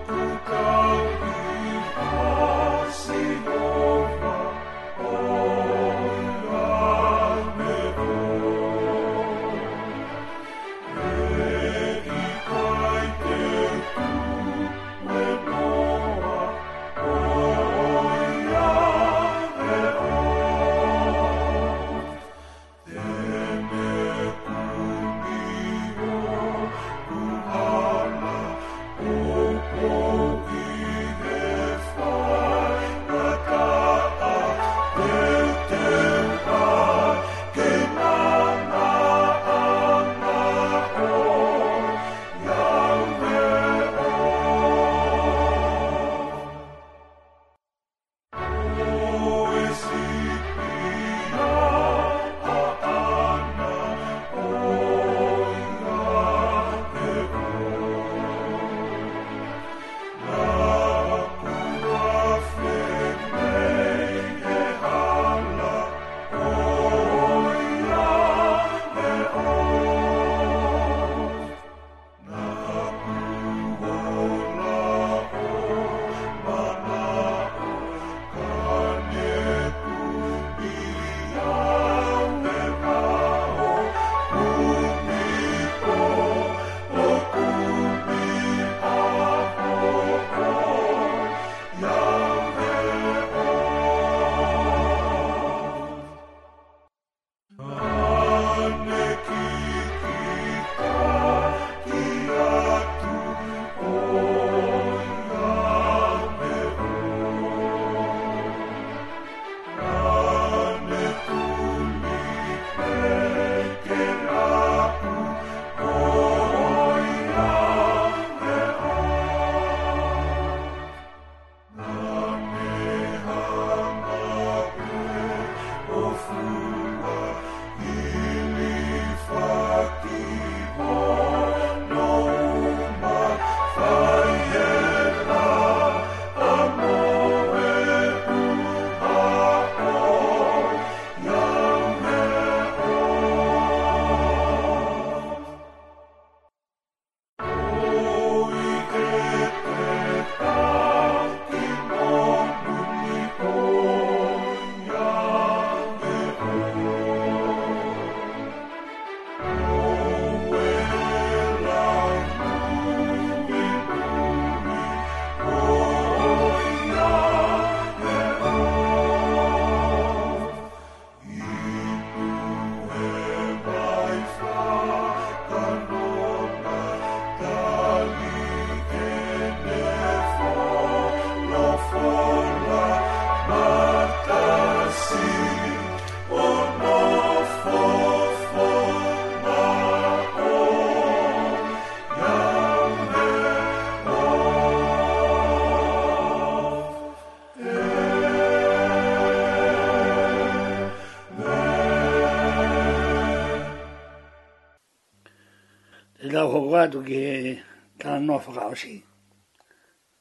[206.67, 207.63] kua tu ki he
[207.99, 208.95] tala noa whakaosi.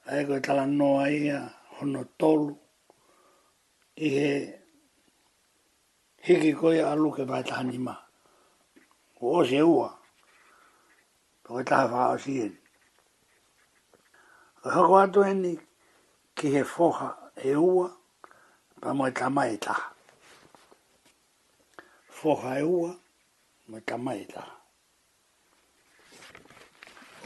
[0.07, 1.39] Ai koe tala noa ia
[1.77, 2.51] hono tolu
[4.07, 4.09] i
[6.25, 7.95] he hiki koe alu ke pae taha nima.
[9.19, 9.91] Ko o se ua.
[11.45, 12.49] Ko e taha whakaosi e.
[14.63, 15.53] Ko hako atu e ni
[16.37, 17.09] ki he foha
[17.49, 17.89] e ua
[18.81, 19.87] pa mo e tama e taha.
[22.19, 22.91] Foha e ua
[23.69, 24.56] mo e tama e taha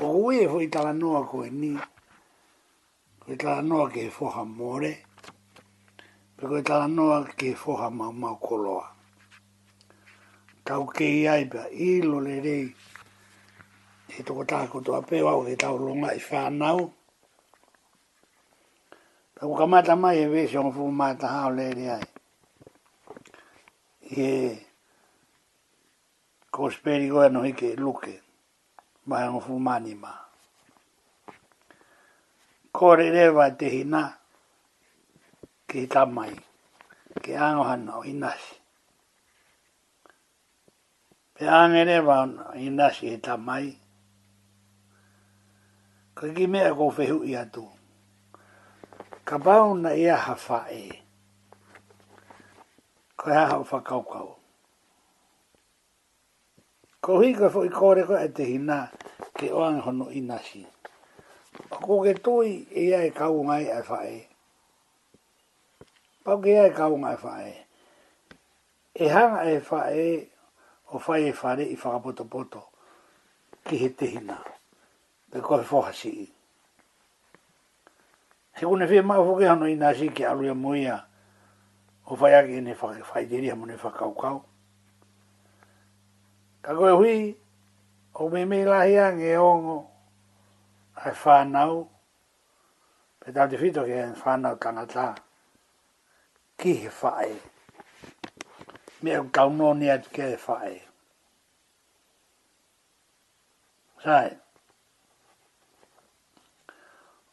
[0.03, 1.71] o ue fo i tala noa koe ni.
[3.23, 4.93] Koe tala noa ke foha more.
[6.37, 8.85] Pe koe tala noa ke foha mau mau koloa.
[10.67, 12.65] Tau ke i aipa i lo le rei.
[14.09, 16.81] E toko tako to apeo o e tau longa i whanau.
[19.35, 22.07] Pe koe kamata mai e vese o fuu mata hao le rei ai.
[24.17, 24.33] Ie.
[26.55, 28.13] Kosperi goe no hike luke
[29.11, 30.13] mai ngā whumani ma
[32.79, 34.03] Kore rewa te hina
[35.69, 36.31] ki tamai,
[37.23, 38.55] ki angohana o inasi.
[41.35, 43.67] Pe ange rewa o inasi he tamai,
[46.17, 47.67] ka ki mea kou whehu i atu.
[49.27, 50.85] Ka bau na ia hawha e,
[53.19, 54.40] ko ha hau whakaukau.
[57.01, 58.79] Ko hika fo i kore koe e te hina
[59.39, 60.61] ke oang hono i nasi.
[61.85, 64.19] Ko ke toi e ia e kau ngai e whae.
[66.25, 67.53] Pau ke ia e kau e whae.
[68.95, 70.05] E hanga e whae
[70.95, 72.63] o whae e whare i whakapoto poto
[73.65, 74.37] ki he te hina.
[75.33, 76.27] Te koe whohasi i.
[78.59, 80.97] Se kune whee maa whuke hano i nasi ki alu ia muia
[82.05, 84.45] o whae ake ene whae diri hamo ne whakaukau.
[86.61, 87.35] Ka koe hui,
[88.21, 89.79] o me me lahi a nge ongo,
[91.03, 91.75] ai whanau,
[93.21, 95.07] pe tau te whito ki en whanau kangata,
[96.61, 97.33] ki he whae,
[99.03, 100.77] me au kauno ni atu ke he whae.
[104.05, 104.31] Sae,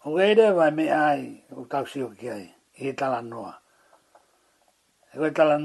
[0.07, 2.45] o geire vai me ai, o tau si o ki ai,
[2.80, 3.53] i he tala noa.
[5.13, 5.55] E koe tala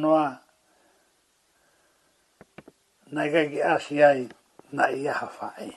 [3.13, 4.29] nai kai ki asi ai
[4.77, 5.69] na i aha whae.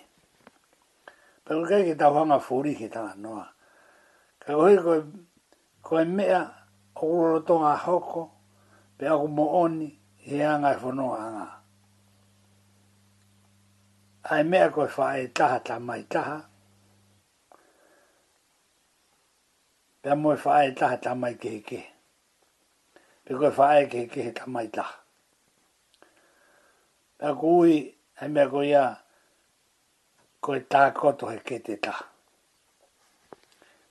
[1.46, 3.46] Pero kai ki tau hanga fōri ki tāna noa.
[4.40, 5.00] Ka hui koe,
[5.86, 6.42] koe mea
[7.04, 8.24] o uroto ngā hoko,
[8.98, 9.90] pe aku mo oni
[10.34, 11.46] i anga i e whanoa anga.
[14.32, 16.38] Ai mea koe whae taha tā mai taha,
[20.02, 21.88] pe a moe whae taha tā mai kehe kehe.
[23.28, 25.02] Pe koe whae kehe kehe tā mai taha
[27.20, 27.76] a kui
[28.24, 28.84] e mea ko ia
[30.44, 31.56] ko e tā koto he ke
[31.86, 31.94] tā.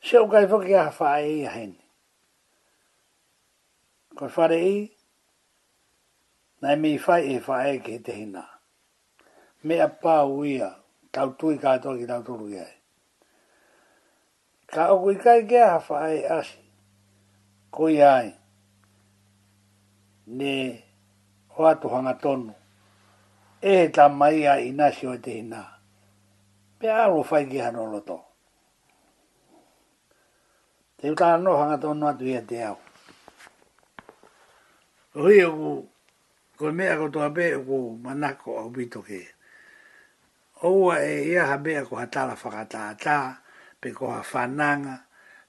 [0.04, 1.74] Se o kai whoki a whae i a hen.
[4.16, 4.76] Ko e whare i,
[6.62, 8.44] nai mi whae e whae ke te hina.
[9.64, 10.68] Me a pā uia,
[11.10, 12.72] tau tui kātoa ki tau turu iai.
[14.74, 16.60] Ka o kui kai kia ha whae asi,
[17.72, 18.26] ko iai,
[20.26, 20.54] ne
[21.56, 22.52] hoa tu hanga tonu,
[23.72, 25.62] e ta mai a ina sio te ina.
[26.78, 28.18] Pe aro fai ki hano loto.
[31.00, 32.76] Te uta anō hanga tono atu ia te au.
[35.18, 35.70] Hui o e ku,
[36.60, 39.20] ko mea ko toa pe o e ku manako au pito ke.
[40.68, 43.16] Oua e ia ha mea ko hatala whakata a tā,
[43.80, 44.96] pe ko ha whananga,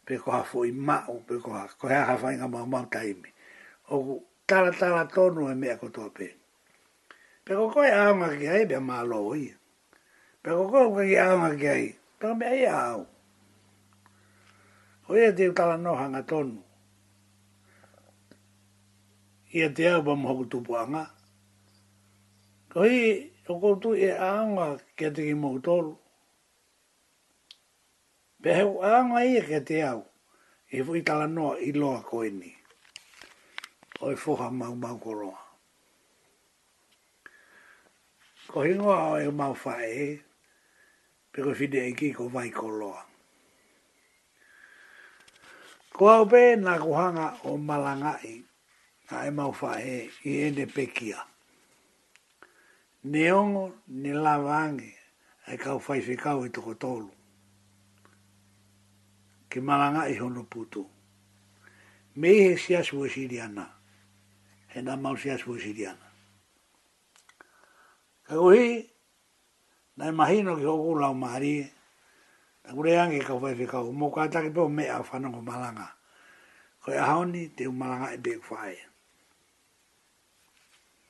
[0.08, 3.28] pe ko ha fui mao, pe ko ha, ko hea ha whainga mau mau taimi.
[3.92, 4.14] O ku,
[4.50, 6.28] tala tala tonu e mea ko toa pe.
[7.46, 9.46] Pe ko koe aonga ki hei pia mālo i.
[10.42, 11.90] Pe ko koe koe ki ki hei.
[12.18, 13.02] Pe ko mea e au.
[15.10, 16.58] O ia e tiu tala no hanga tonu.
[19.56, 21.04] Ia te au pa mo hoku tupu anga.
[22.74, 23.04] Ko hi
[23.50, 24.66] o koutu e aonga
[24.98, 25.94] ki a tiki mo tolu.
[28.42, 30.02] Pe heu aonga ia ki a te au.
[30.76, 32.52] E fui tala no i loa koe ni.
[34.06, 35.45] Oi fuha mau mau koroa.
[38.56, 40.06] ko hingo a e mau fae
[41.32, 43.02] pe ko fide e ki ko vai ko loa.
[45.92, 48.46] Ko au pe na kuhanga o malangai
[49.12, 51.20] a e mau fae i e ne pekia.
[53.12, 54.94] Ne ongo ne lavange
[55.52, 57.12] e kau fai fi kau e toko tolu.
[59.52, 60.88] Ke malangai hono putu.
[62.16, 63.68] Me e siasu e siriana.
[64.74, 66.05] E na mau siasu e siriana.
[68.28, 68.82] Kei ohi,
[69.98, 71.62] nai mahino ki hoku lau maari,
[72.66, 75.86] na kure angi kau vai fi kau, mō kātaki pō me a whanongo malanga.
[76.82, 78.74] Koe ahoni te u malanga e bēk whae.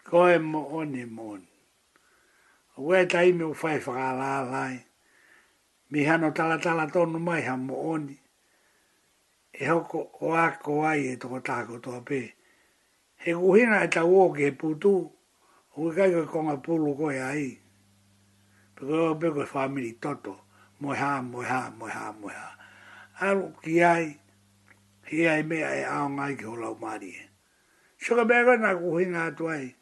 [0.08, 1.48] Koe mō oni mōni.
[2.84, 4.84] Ue tai me uwhai whakala lai.
[5.90, 7.96] Mi hano tala tala tonu mai ha mō
[9.56, 12.22] E hoko o ako ai e toko tāko tō pē.
[13.24, 14.96] He kuhina e tau o ke ke putu
[15.76, 17.60] o ke kai koe konga pulu koe ai.
[18.76, 20.34] Pekoe o pe koe whamiri toto,
[20.80, 22.52] moe ha, moe ha,
[23.20, 24.16] Aro ki ai,
[25.08, 27.24] hi ai mea e ao ngai ki holau maari e.
[28.02, 29.76] Shoka mea koe nga kuhinga atu ai,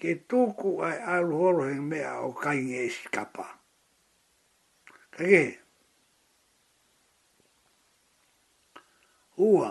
[0.00, 3.44] ke tuku ai aru horo he mea o kai nge e shikapa.
[5.12, 5.44] Kake?
[9.36, 9.68] Ua,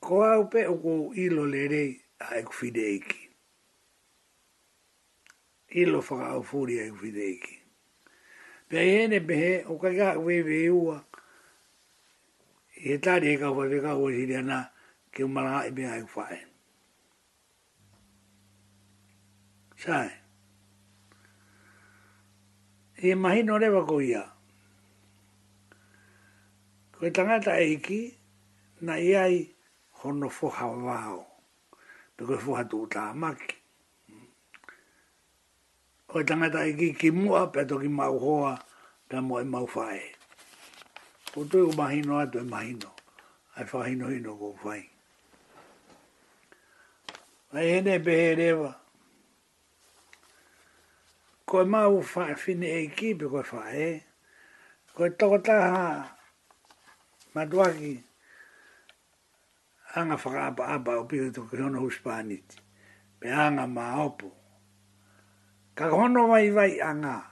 [0.00, 0.92] ko au pe o ko
[1.24, 3.29] ilo lerei Ai e kufide eki
[5.70, 7.54] ilo whaka au fōri ai fideki eki.
[8.68, 10.98] Pea i hene mehe, o kai kā wewe e ua,
[12.80, 14.44] i he tāri he kau whaife kā uwhi hiri
[15.12, 16.38] ke umaranga i mea ai uwhae.
[19.76, 20.10] Sae.
[22.98, 24.24] I he mahi no rewa ko ia.
[26.98, 28.00] Ko e i tangata eki,
[28.80, 29.44] na iai
[30.02, 31.24] hono fōha wāo.
[32.16, 33.06] Pe koe fōha tō tā
[36.14, 38.58] o e tangata e ki ki mua pe toki mau hoa
[39.08, 40.02] ta mo e mau whae.
[41.36, 42.90] O tui o mahino atu e mahino,
[43.56, 44.84] ai whahino hino ko whae.
[47.52, 48.70] Ai hene e pehe rewa.
[51.46, 54.02] Ko e mau whae fine e ki pe koe whae,
[54.94, 56.10] ko e toko taha
[57.34, 58.00] matuaki
[59.94, 62.58] anga whakaapa apa o pito toki hono huspaniti,
[63.20, 64.39] pe anga maa opo
[65.80, 67.24] ka hono vai vai anga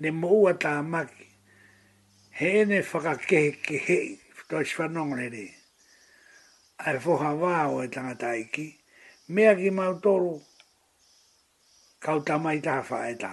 [0.00, 1.26] ne moua tā maki
[2.38, 3.98] he ne whakakehe ke he
[4.50, 5.44] toi swanongrere
[6.84, 8.66] ai foha wāo e tangata iki
[9.28, 10.34] mea ki mautoro
[12.02, 13.30] kauta mai taha wha e ko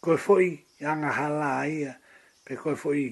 [0.00, 0.48] koe foi
[0.86, 1.96] anga hala ia
[2.44, 3.10] pe koe foi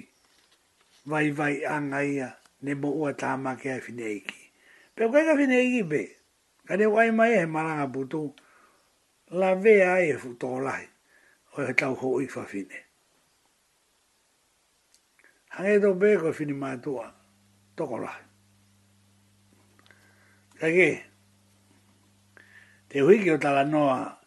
[1.11, 2.31] vai vai anga ia
[2.63, 4.15] ne moua tā maki ai fine
[4.95, 6.05] pe ko ka fine be
[6.67, 8.35] Ka wai mai e maranga butu,
[9.31, 10.85] la vea e futo lai,
[11.57, 12.79] o e tau ho i fafine.
[15.55, 17.13] Hange to beko fini matua,
[17.77, 18.21] toko lai.
[20.59, 20.91] Ka ke,
[22.89, 24.19] te huiki o tala noa,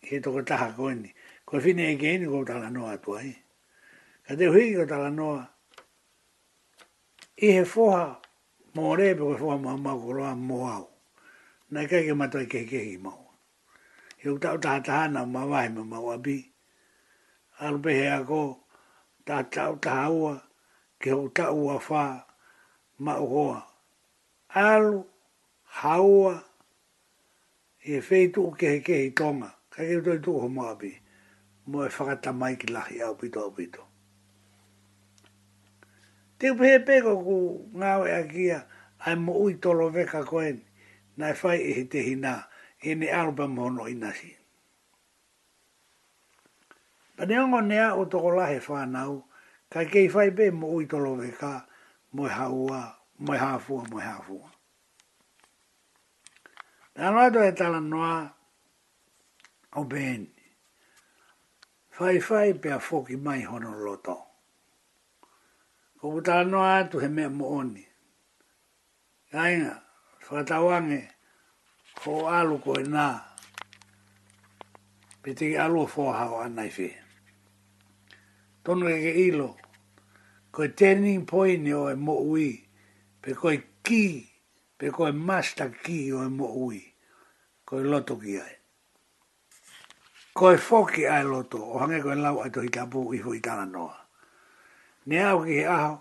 [0.00, 1.12] ke toko taha koeni,
[1.44, 3.34] ko fini e keini ko tala noa tua hi.
[4.26, 5.44] Ka te huiki o tala noa,
[7.36, 8.16] i he foha,
[8.74, 10.91] mo rebe ko foha mo amakuroa mo au
[11.72, 13.16] na kai ke mata ke ke i mau.
[14.22, 16.36] E u tau tātaha na mawai ma mau abi.
[17.64, 18.40] Arbe hea ko,
[19.26, 20.34] tā tau tāua
[21.00, 22.04] ke u tau a whā
[22.98, 23.62] ma uhoa.
[24.62, 24.98] Alu
[25.82, 26.34] haua
[27.84, 29.48] e feitu u ke ke i tonga.
[29.72, 30.92] Kai ke utoi ho mau abi.
[31.72, 33.82] Mo e whakata mai ki lahi au pito au pito.
[36.38, 37.36] Te upehe peko ku
[37.78, 38.60] ngāwe a kia,
[39.06, 40.64] ai mo ui tolo veka koeni
[41.16, 42.48] na e fai e te hina
[42.80, 44.36] e ne arba mono i nasi.
[47.16, 49.24] Pa neongo nea o toko lahe whanau,
[49.70, 51.66] ka kei fai be mo ui tolo veka,
[52.12, 54.50] mo haua, mo hafua, mo hafua.
[56.96, 58.32] Na noa to e tala noa
[59.74, 60.26] o ben,
[61.90, 64.16] fai fai pe a foki mai hono loto.
[66.00, 67.86] Ko putala noa tu he mea mo oni.
[69.32, 69.81] Kainga,
[70.32, 71.12] whatawange
[72.00, 73.06] ko alu ko e nā.
[75.22, 76.88] Piti te alu o whohau anai whi.
[78.64, 79.50] Tonu e ke ilo,
[80.54, 82.50] ko e turning point o e mo ui,
[83.22, 83.52] pe ko
[83.84, 84.04] ki,
[84.78, 86.80] pe ko masta ki o e mo ui,
[87.66, 88.54] ko loto ki ai.
[90.38, 93.66] Ko e whoki ai loto, o hange ko lau ai tohi kapu i hui tana
[93.66, 93.98] noa.
[95.06, 95.98] Ne au ki he aho,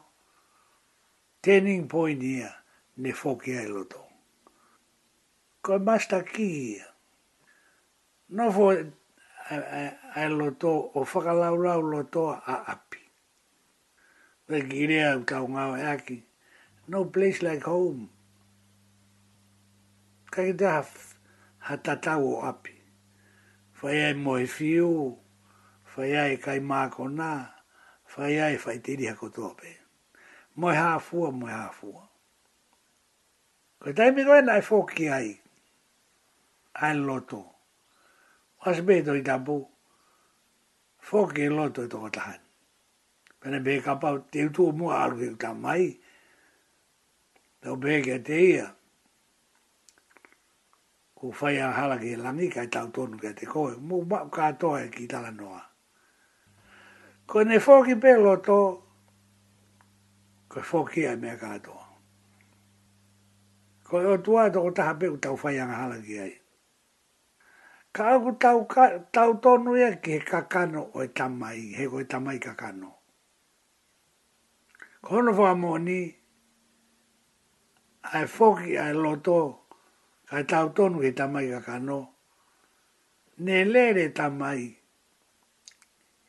[1.44, 2.50] turning point ia,
[3.02, 4.08] ne foki ai loto
[5.62, 6.82] ko master key
[8.34, 8.66] no fo
[10.16, 13.01] ai lo to o fa ka la lo to a api
[14.49, 16.18] de guinea ka un ao e aki
[16.89, 18.09] no place like home
[20.34, 20.82] ka i da
[21.70, 22.74] ha tata o api
[23.72, 25.22] fa ia mo e fiu
[25.86, 27.53] fa ia e kai ma ko na
[28.09, 29.78] fa ia e fa i tiri ha koto ape
[30.57, 32.09] mo e ha fua mo e ha fua
[33.82, 35.41] Ko tai mi goe nai fōki ai
[36.76, 37.45] ai loto.
[38.65, 39.65] Was be do i tapu,
[40.99, 42.38] fok i loto i toko tahan.
[43.41, 45.97] Pena be kapa te utu mu aru i uta mai,
[47.61, 48.67] tau be ke te ia.
[51.15, 54.86] Ku whai a hala ki langi kai tau tonu ke te koe, mu mau katoa
[54.86, 55.61] e ki tala noa.
[57.28, 58.59] Ko ne fok i pe loto,
[60.49, 61.86] ko fok i a mea katoa.
[63.89, 66.36] Ko e o tua toko taha pe utau whai a hala ki ai
[67.98, 71.98] ka aku tau, ka, tau tonu ia ki he kakano o e tamai, he ko
[72.00, 72.92] e tamai kakano.
[75.06, 76.00] Kono wha mō ni,
[78.14, 79.38] ai foki ai loto,
[80.30, 82.00] ka tau tonu ki tamai kakano,
[83.46, 84.62] ne lere tamai,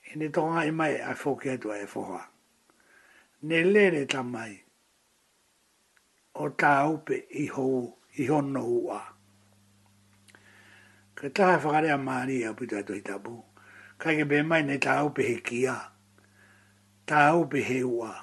[0.03, 2.23] e ne tonga i mai ai foki atu ai foha.
[3.47, 4.53] Ne lere tamai,
[6.35, 7.77] o tau pe i hou,
[8.21, 8.99] i hono hua.
[9.05, 9.12] Ha.
[11.23, 13.43] Ka taha whakare a maari a pita to i tapu.
[13.97, 15.77] Ka ke be mai nei tāu pe he kia.
[17.07, 18.14] Tāu pe he ua.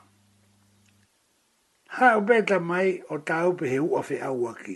[1.95, 4.75] Ha o pēta mai o tāu pe he ua whi au aki.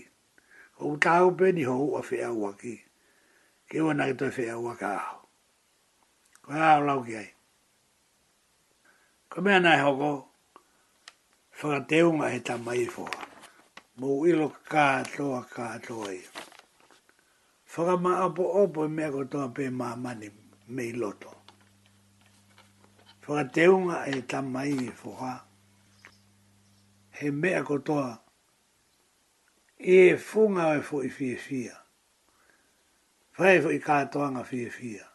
[0.80, 2.78] O tāu pe ni ho ua whi au aki.
[3.68, 5.20] Ke ua nake toi whi au aka aho.
[6.48, 7.28] Ko hā o lau ki ai.
[9.30, 10.14] Ko mea nai hoko,
[11.60, 13.12] whakateunga he tā mai i whoa.
[14.00, 16.50] Mou ilo kātoa kātoa ia
[17.76, 20.30] whakama apo opo e mea kotoa pe mamani
[20.68, 21.36] mei loto.
[23.26, 25.42] Whakateunga e tamai e whoha.
[27.12, 28.20] He mea kotoa
[29.80, 31.76] e e funga e fo i fie fia.
[33.40, 35.06] Whae fo i katoa nga fie fia.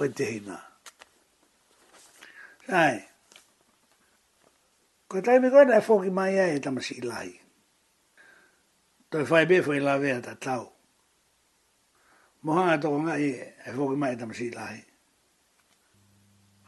[0.00, 0.56] O e te hina.
[2.68, 3.04] Ai.
[5.08, 7.40] Ko taimi koe na e fo mai e tamasi ilahi.
[9.10, 10.71] Toi whae be fo i lawea ta tau.
[12.44, 13.28] Mohanga to nga i
[13.66, 14.80] e whoki mai ta si lahi.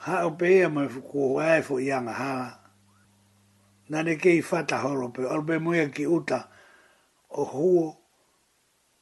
[0.07, 2.51] Ha o pēia mai fuku o ae fu i anga hala.
[3.91, 6.41] Nā ne kei fata holo pe, o pe mui ki uta
[7.31, 7.71] o hu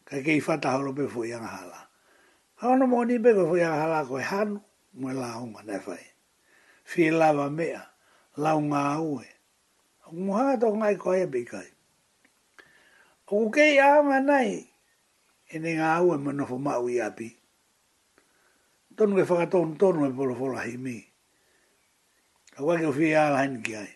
[0.09, 1.81] ka kei fata holo pe fo i anga hala.
[2.65, 4.59] Ha no mo ni beko fo i anga hala koe hanu,
[4.97, 6.05] mui la unga ne whai.
[6.89, 7.83] Fi lava mea,
[8.37, 9.27] la unga aue.
[10.13, 11.69] Mohanga toko nga i koe e bikai.
[13.37, 13.77] O kei
[14.09, 14.72] ma nai,
[15.53, 17.29] e ne ngā au e manofo mau i api.
[18.97, 20.97] Tonu e whakaton tonu e polo fola hei mi.
[22.53, 23.89] Ka wake o whia ala hen ki ai.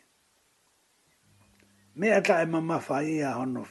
[1.99, 3.65] Me ata e mamafa i a hono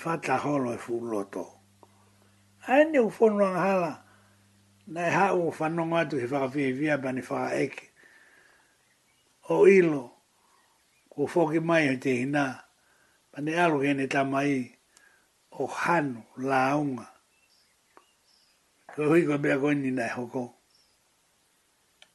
[0.00, 1.44] fata holo e fuloto.
[2.66, 3.92] Aende u fono ang hala
[4.92, 7.84] na e hau o whanonga atu he whakawhi e via bani whaka eke.
[9.54, 10.04] O ilo,
[11.12, 12.44] ko whoki mai o te hina,
[13.34, 14.79] bani alo kene tamai
[15.62, 17.06] o hano launga.
[18.94, 20.44] Ko hui ko bea koe ni nai e hoko.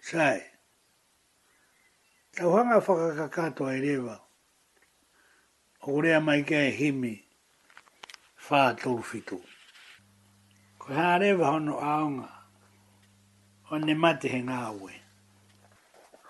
[0.07, 0.39] Sai.
[2.33, 4.15] Tau hanga whakakakato ai rewa.
[5.87, 7.13] O rea mai kia e himi.
[8.49, 9.37] Whaa tolu fitu.
[10.79, 12.29] Ko hea rewa hono aonga.
[13.71, 14.93] O ne mate he ngā ue.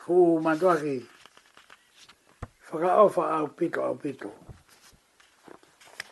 [0.03, 0.99] Fuu matuaki.
[2.71, 3.95] Whakaofa au pito au pito au
[4.35, 4.44] pito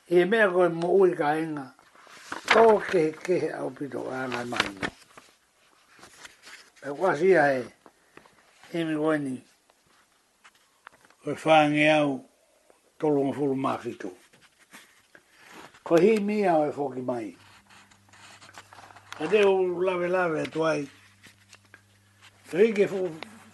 [0.06, 1.66] e mea koe mo ui ka enga,
[2.51, 4.18] tō kehe kehe au pito ka
[4.51, 4.72] mai.
[6.84, 7.64] E kwasi a e,
[8.76, 9.36] e mi koe ni,
[11.24, 12.30] koe whaange au
[12.99, 14.10] tolo ma furu mawhito.
[15.84, 17.38] Ko hi mi au e whoki mai.
[19.18, 20.88] Ka e te u lawe lawe e tuai,
[22.54, 22.86] Tui ke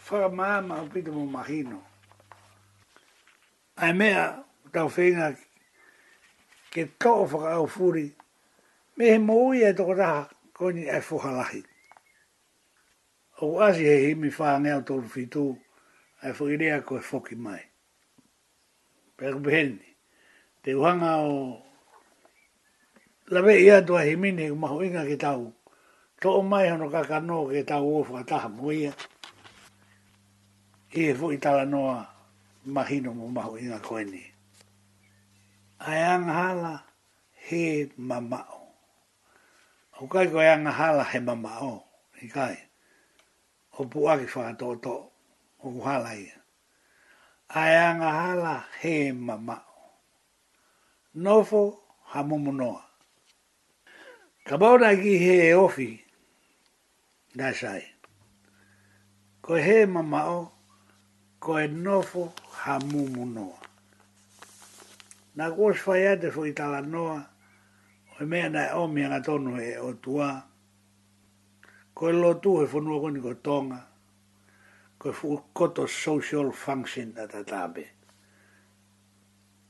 [0.10, 1.78] whakamaama au pita mō magino
[3.78, 4.44] Ai mea,
[4.74, 5.38] tau whenga
[6.70, 8.08] ke kao whaka au furi,
[8.96, 11.62] me he mōi e toko raha, koini e whuhalahi.
[13.42, 15.46] O asi he himi whāngea tōru whitū,
[16.22, 17.62] e whuirea ko e whoki mai.
[19.18, 19.88] Pēku pēheni,
[20.64, 21.66] te uhanga o
[23.30, 25.54] Lawe ia tua he mine ku maho inga ki tau.
[26.20, 28.90] Tō o mai hono ka kano ki tau o wha taha mo ia.
[30.98, 32.10] Ie fu i tala noa
[32.66, 34.02] mahino mo maho inga koe
[35.80, 36.84] ai angahala
[37.48, 38.60] he mamao.
[40.04, 41.84] O kai ko angahala he mamao,
[42.24, 42.58] i kai.
[43.80, 44.96] O puaki whakatoto,
[45.64, 46.36] o kuhala ia.
[47.60, 49.66] Ai angahala he mamao.
[51.24, 51.62] Nofo
[52.12, 52.84] ha mumunoa.
[54.44, 55.90] Ka bauda ki he ofi,
[57.36, 57.84] nga sai.
[59.42, 60.52] Ko he mamao,
[61.40, 62.24] ko e nofo
[62.60, 63.59] ha mumunoa
[65.36, 67.20] na kōs whai ate fō i tala noa,
[68.16, 70.32] o i mea nai o mea tonu e o tua,
[71.94, 73.80] ko lo tu e whanua koni ko tonga,
[74.98, 77.86] ko e koto social function na tabe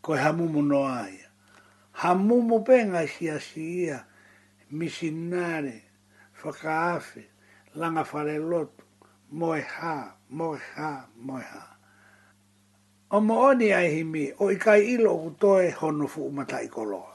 [0.01, 1.25] ko e hamumu noa ha
[1.99, 3.97] Hamumu penga si a si ia,
[4.71, 5.73] misinare,
[6.41, 7.25] whakaafe,
[7.75, 8.85] langa whare lotu,
[9.31, 9.95] moe ha,
[10.29, 11.41] moe ha, moe ha.
[11.41, 11.78] Moe ha
[13.15, 17.11] o mooni ai himi o i kai ilo ku toe hono fu umatai koloa.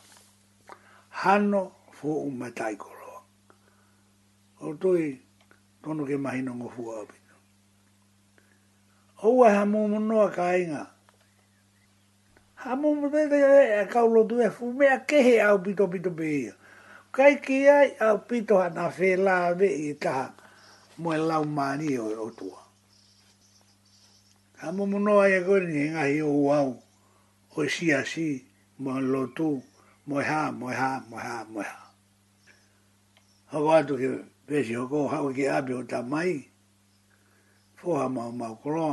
[1.20, 1.62] Hano
[1.98, 3.20] fu umatai koloa.
[4.66, 5.04] O toi
[5.82, 7.34] tonu ke mahino ngo fu apito.
[9.26, 10.82] O ua ha mumunua ka inga.
[12.62, 13.38] Ha mumunua te
[13.80, 16.54] e kaulo tue fu mea kehe au pito pito pia.
[17.16, 20.34] Kai ki ai au pito hana fe la i taha
[20.98, 22.63] mua lau mani o tua
[24.66, 26.80] a mo mo no ia go ni nga hi o wau
[27.52, 28.48] o e si a si
[28.80, 29.60] mo lo tu
[30.08, 31.92] mo ha mo ha mo ha mo ha
[33.52, 34.08] ha wa tu ke
[34.48, 36.48] pe si ho ko ha o ke a bi o ta mai
[37.76, 38.88] fo ha ma ma ko ro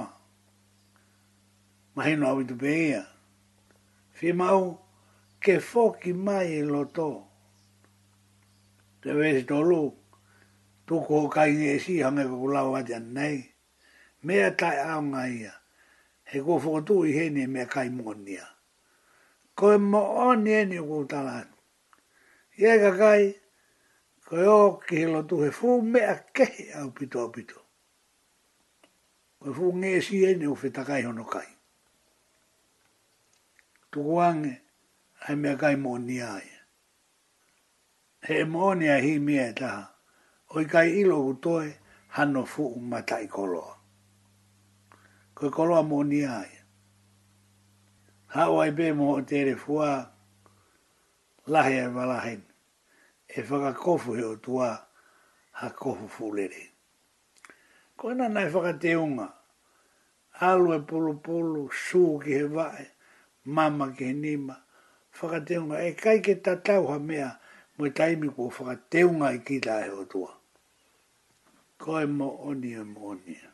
[1.95, 3.07] ma hi no wi tu pe ia
[4.11, 4.75] fi ma u
[5.39, 7.09] ke fo ki mai lo to
[9.01, 9.95] te wes to lu
[10.85, 13.39] tu ko ka ni si ha me ko la wa ja nei
[14.25, 14.99] me ta a
[15.31, 15.60] ia
[16.31, 18.47] he ko fo to i he ni me kai monia
[19.57, 20.01] ko mo
[20.31, 21.19] on e ni ko ta
[22.55, 23.35] ye ga kai
[24.27, 26.47] ko yo ki lo tu he fu me a ke
[26.79, 27.59] au pito au pito
[29.43, 31.49] ko fu nge si e ni o fe ta kai hono kai
[33.91, 34.47] tu wang
[35.27, 36.31] ai me kai monia
[38.23, 39.73] he monia hi me ta
[40.55, 41.75] oi kai ilo to e
[42.15, 43.70] hanno fu mata i koloa
[45.41, 46.51] ko kolo a moni ai.
[48.33, 50.05] Ha o be mo o tere fua
[51.47, 52.43] lahe e valahen.
[53.25, 54.69] E whaka kofu he o tua
[55.57, 56.63] ha kofu fulere.
[57.97, 59.27] Ko ena nai whaka te unga.
[60.47, 62.85] Alu e polo polo, su ki he vae,
[63.45, 64.55] mama ki he nima.
[65.21, 65.77] Whaka te unga.
[65.87, 67.31] E kai ke tatau ha mea
[67.77, 70.31] mo i e taimi kua whaka te unga i ki tae o tua.
[71.81, 73.50] Ko e mo onia mo onia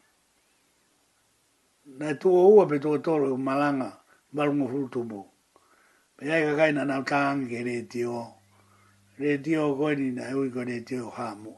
[1.88, 4.00] nai tua ua pe tua toro o malanga,
[4.34, 5.24] marunga furutumu.
[6.18, 8.28] Pe ai ka kaina nau tāngi re tio.
[9.20, 11.54] Re tio koe ni nai ui ko re tio hāmu.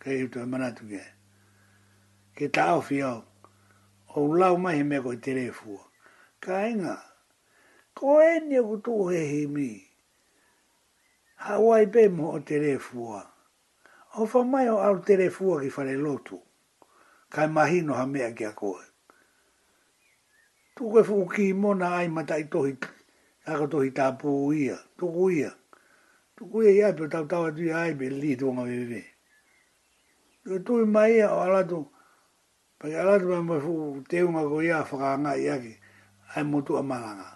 [0.00, 1.02] Kei utu e manatu ke.
[2.36, 3.24] Ke tāo fiao.
[4.16, 5.80] O lau mahi me koe tere fua.
[6.40, 6.96] Ka inga.
[7.94, 9.82] Ko e ni aku tū he he mi.
[11.42, 13.24] Hawai pe mo o tere fua.
[14.14, 16.40] O fa mai o au tere fua ki whare lotu.
[17.30, 18.89] Kai mahino ha mea ki a koe.
[20.80, 22.72] Tuku fu fuki i mona ai matai tohi,
[23.52, 25.50] aka tohi tāpū ia, tuku ia.
[26.38, 29.02] Tuku ia ia pio tau tau atu ai pe li tuonga vive.
[30.42, 31.52] Tuku e tui mai ia o Pa
[32.88, 35.72] pake alatu mai mai fuku teunga ko ia whakaanga ia ki,
[36.36, 37.28] ai mutu a malanga.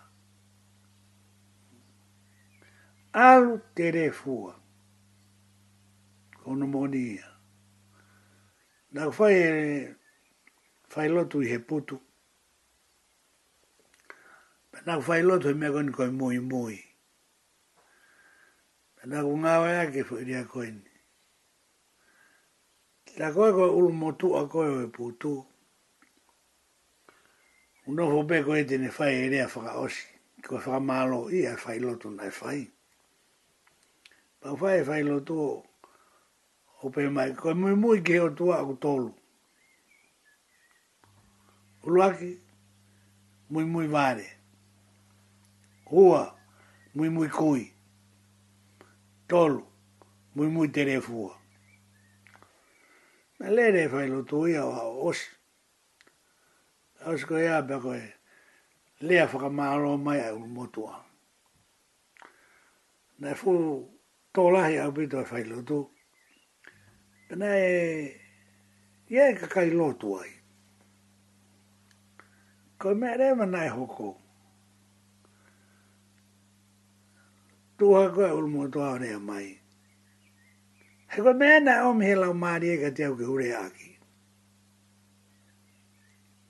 [3.12, 4.55] Alu tere fua.
[6.40, 7.28] Kono moni ia.
[8.92, 9.95] Nau fai e, eh,
[10.88, 12.01] fai lotu i he putu
[14.87, 16.78] na fai loto me koni koi mui mui.
[19.05, 20.91] Na ku ngawe ke fu iria koi ni.
[23.18, 25.37] Ta koe koe ulu motu a ko e putu.
[27.87, 30.05] Uno fu ko koe tene fai iria e whaka osi.
[30.45, 32.68] ko whaka malo i a fai loto na fai.
[34.41, 35.64] Pa fai fai e loto
[36.82, 36.91] o.
[36.93, 39.12] pe mai koe mui mui ke o tua ku tolu.
[41.85, 42.39] Uluaki,
[43.49, 44.34] mui mui vare
[45.95, 46.38] hoa
[46.95, 47.64] mui mui koi.
[49.28, 49.62] Tolu,
[50.34, 51.38] mui mui tere fua.
[53.38, 55.18] Mä lere fai lo tui au hau os.
[57.12, 58.03] Osko ea pako e
[59.07, 61.05] lea faka maaro mai un motua.
[63.20, 63.51] Nä fu
[64.32, 65.78] tolahi au pito e fai lo tu.
[67.36, 67.70] Nä e
[69.11, 70.30] ia e kakai lotu ai.
[72.78, 74.23] Koi mä reema nai e hokou.
[77.85, 79.61] tuha koe ulu mua tuha rea mai.
[81.09, 83.91] He koe mea nai om he lau maari e ka te au ki aki.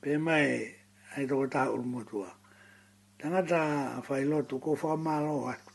[0.01, 0.47] Pe mai,
[1.15, 2.31] ai toko taha ulu mua tuha.
[3.19, 3.59] Tangata
[4.07, 5.73] whailotu ko wha malo atu.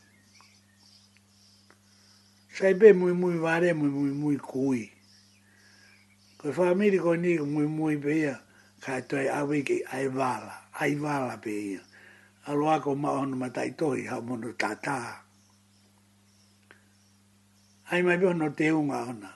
[2.57, 4.83] Sai pe mui mui ware mui mui mui kui.
[6.39, 8.35] Koe whamiri koe ni mui mui pe ia,
[8.83, 11.81] ka toi awi ki ai wala, ai wala pe ia.
[12.49, 15.29] Aloako maono matai tohi hau mono tataa
[17.91, 19.31] ai mai bio no te un ona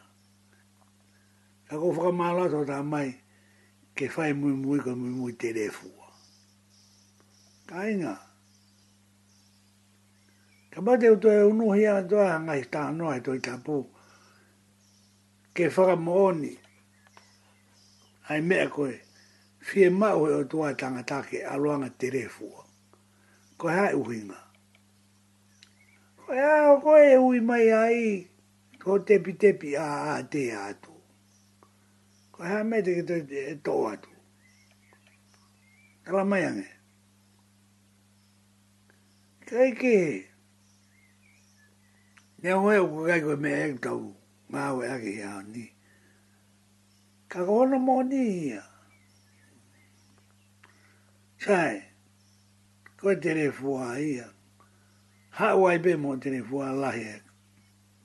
[1.68, 3.10] ka ko fuka mala so ta mai
[3.96, 5.90] ke fai mu mu ko mu mu te refu
[7.70, 8.14] kainga
[10.72, 11.08] ka ba te
[11.40, 13.78] e unu hia to anga sta no ai to i tapu
[15.56, 16.54] ke fuka moni
[18.30, 18.84] ai me ko
[19.68, 22.48] fie ma o to atanga ta ke aloanga te refu
[23.60, 24.40] ko hai uhinga
[26.36, 28.00] Ea, koe e ui mai ai,
[28.86, 30.94] ko tepi tepi a a te atu.
[32.32, 33.16] Ko hea me te kito
[33.52, 34.10] e tō atu.
[36.06, 36.68] Kala mai ane.
[39.48, 40.16] Kai ki he.
[42.42, 44.02] Ne o heo koe me e tau
[44.54, 45.66] māwe ake hea ni.
[47.30, 48.62] Ka kohono mō ni hea.
[51.46, 51.76] Sai,
[53.02, 54.28] koe tere fua hea.
[55.42, 57.22] Hawaipe mō tere fua lahe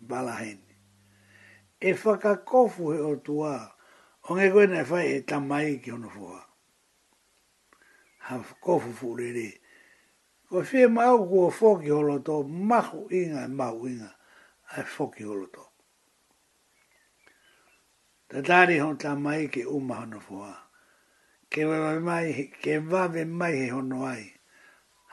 [0.09, 0.70] balahene
[1.81, 3.59] e whakakofu he o tua,
[4.29, 6.39] o nge koe nei whai e tamai ki ono fua.
[8.27, 8.35] Ha
[8.65, 9.49] kofu fuurere.
[10.49, 14.11] Ko whie mau foki holo to mahu inga, mahu inga,
[14.85, 15.63] foki holo to
[18.29, 20.53] Ta tari hon tamai ki uma hono fua.
[21.51, 24.33] Ke wawe mai, ke wawe mai he hono ai,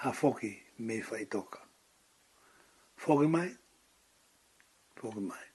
[0.03, 1.59] ha foki me fai toka.
[2.97, 3.49] foki mai?
[4.99, 5.46] foki mai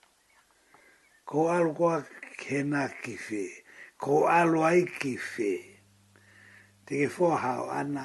[1.32, 2.04] ko alu ko a
[2.36, 3.42] kena ki fe,
[3.96, 5.50] ko alu ai ki fe.
[6.84, 8.04] Te ke fō hao ana.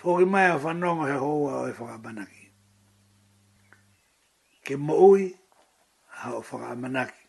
[0.00, 2.44] Fō ki mai a whanonga he hoa o e whakamanaki.
[4.64, 5.28] Ke mo ui,
[6.24, 7.24] hao whakamanaki,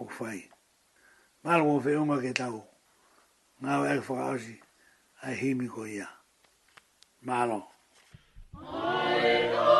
[0.00, 0.48] o whai.
[1.44, 2.64] Malo mo whiunga ke tau,
[3.62, 4.56] ngā o whakaosi,
[5.22, 6.08] ai himi ko ia.
[7.20, 7.60] Malo.
[8.56, 9.75] Malo.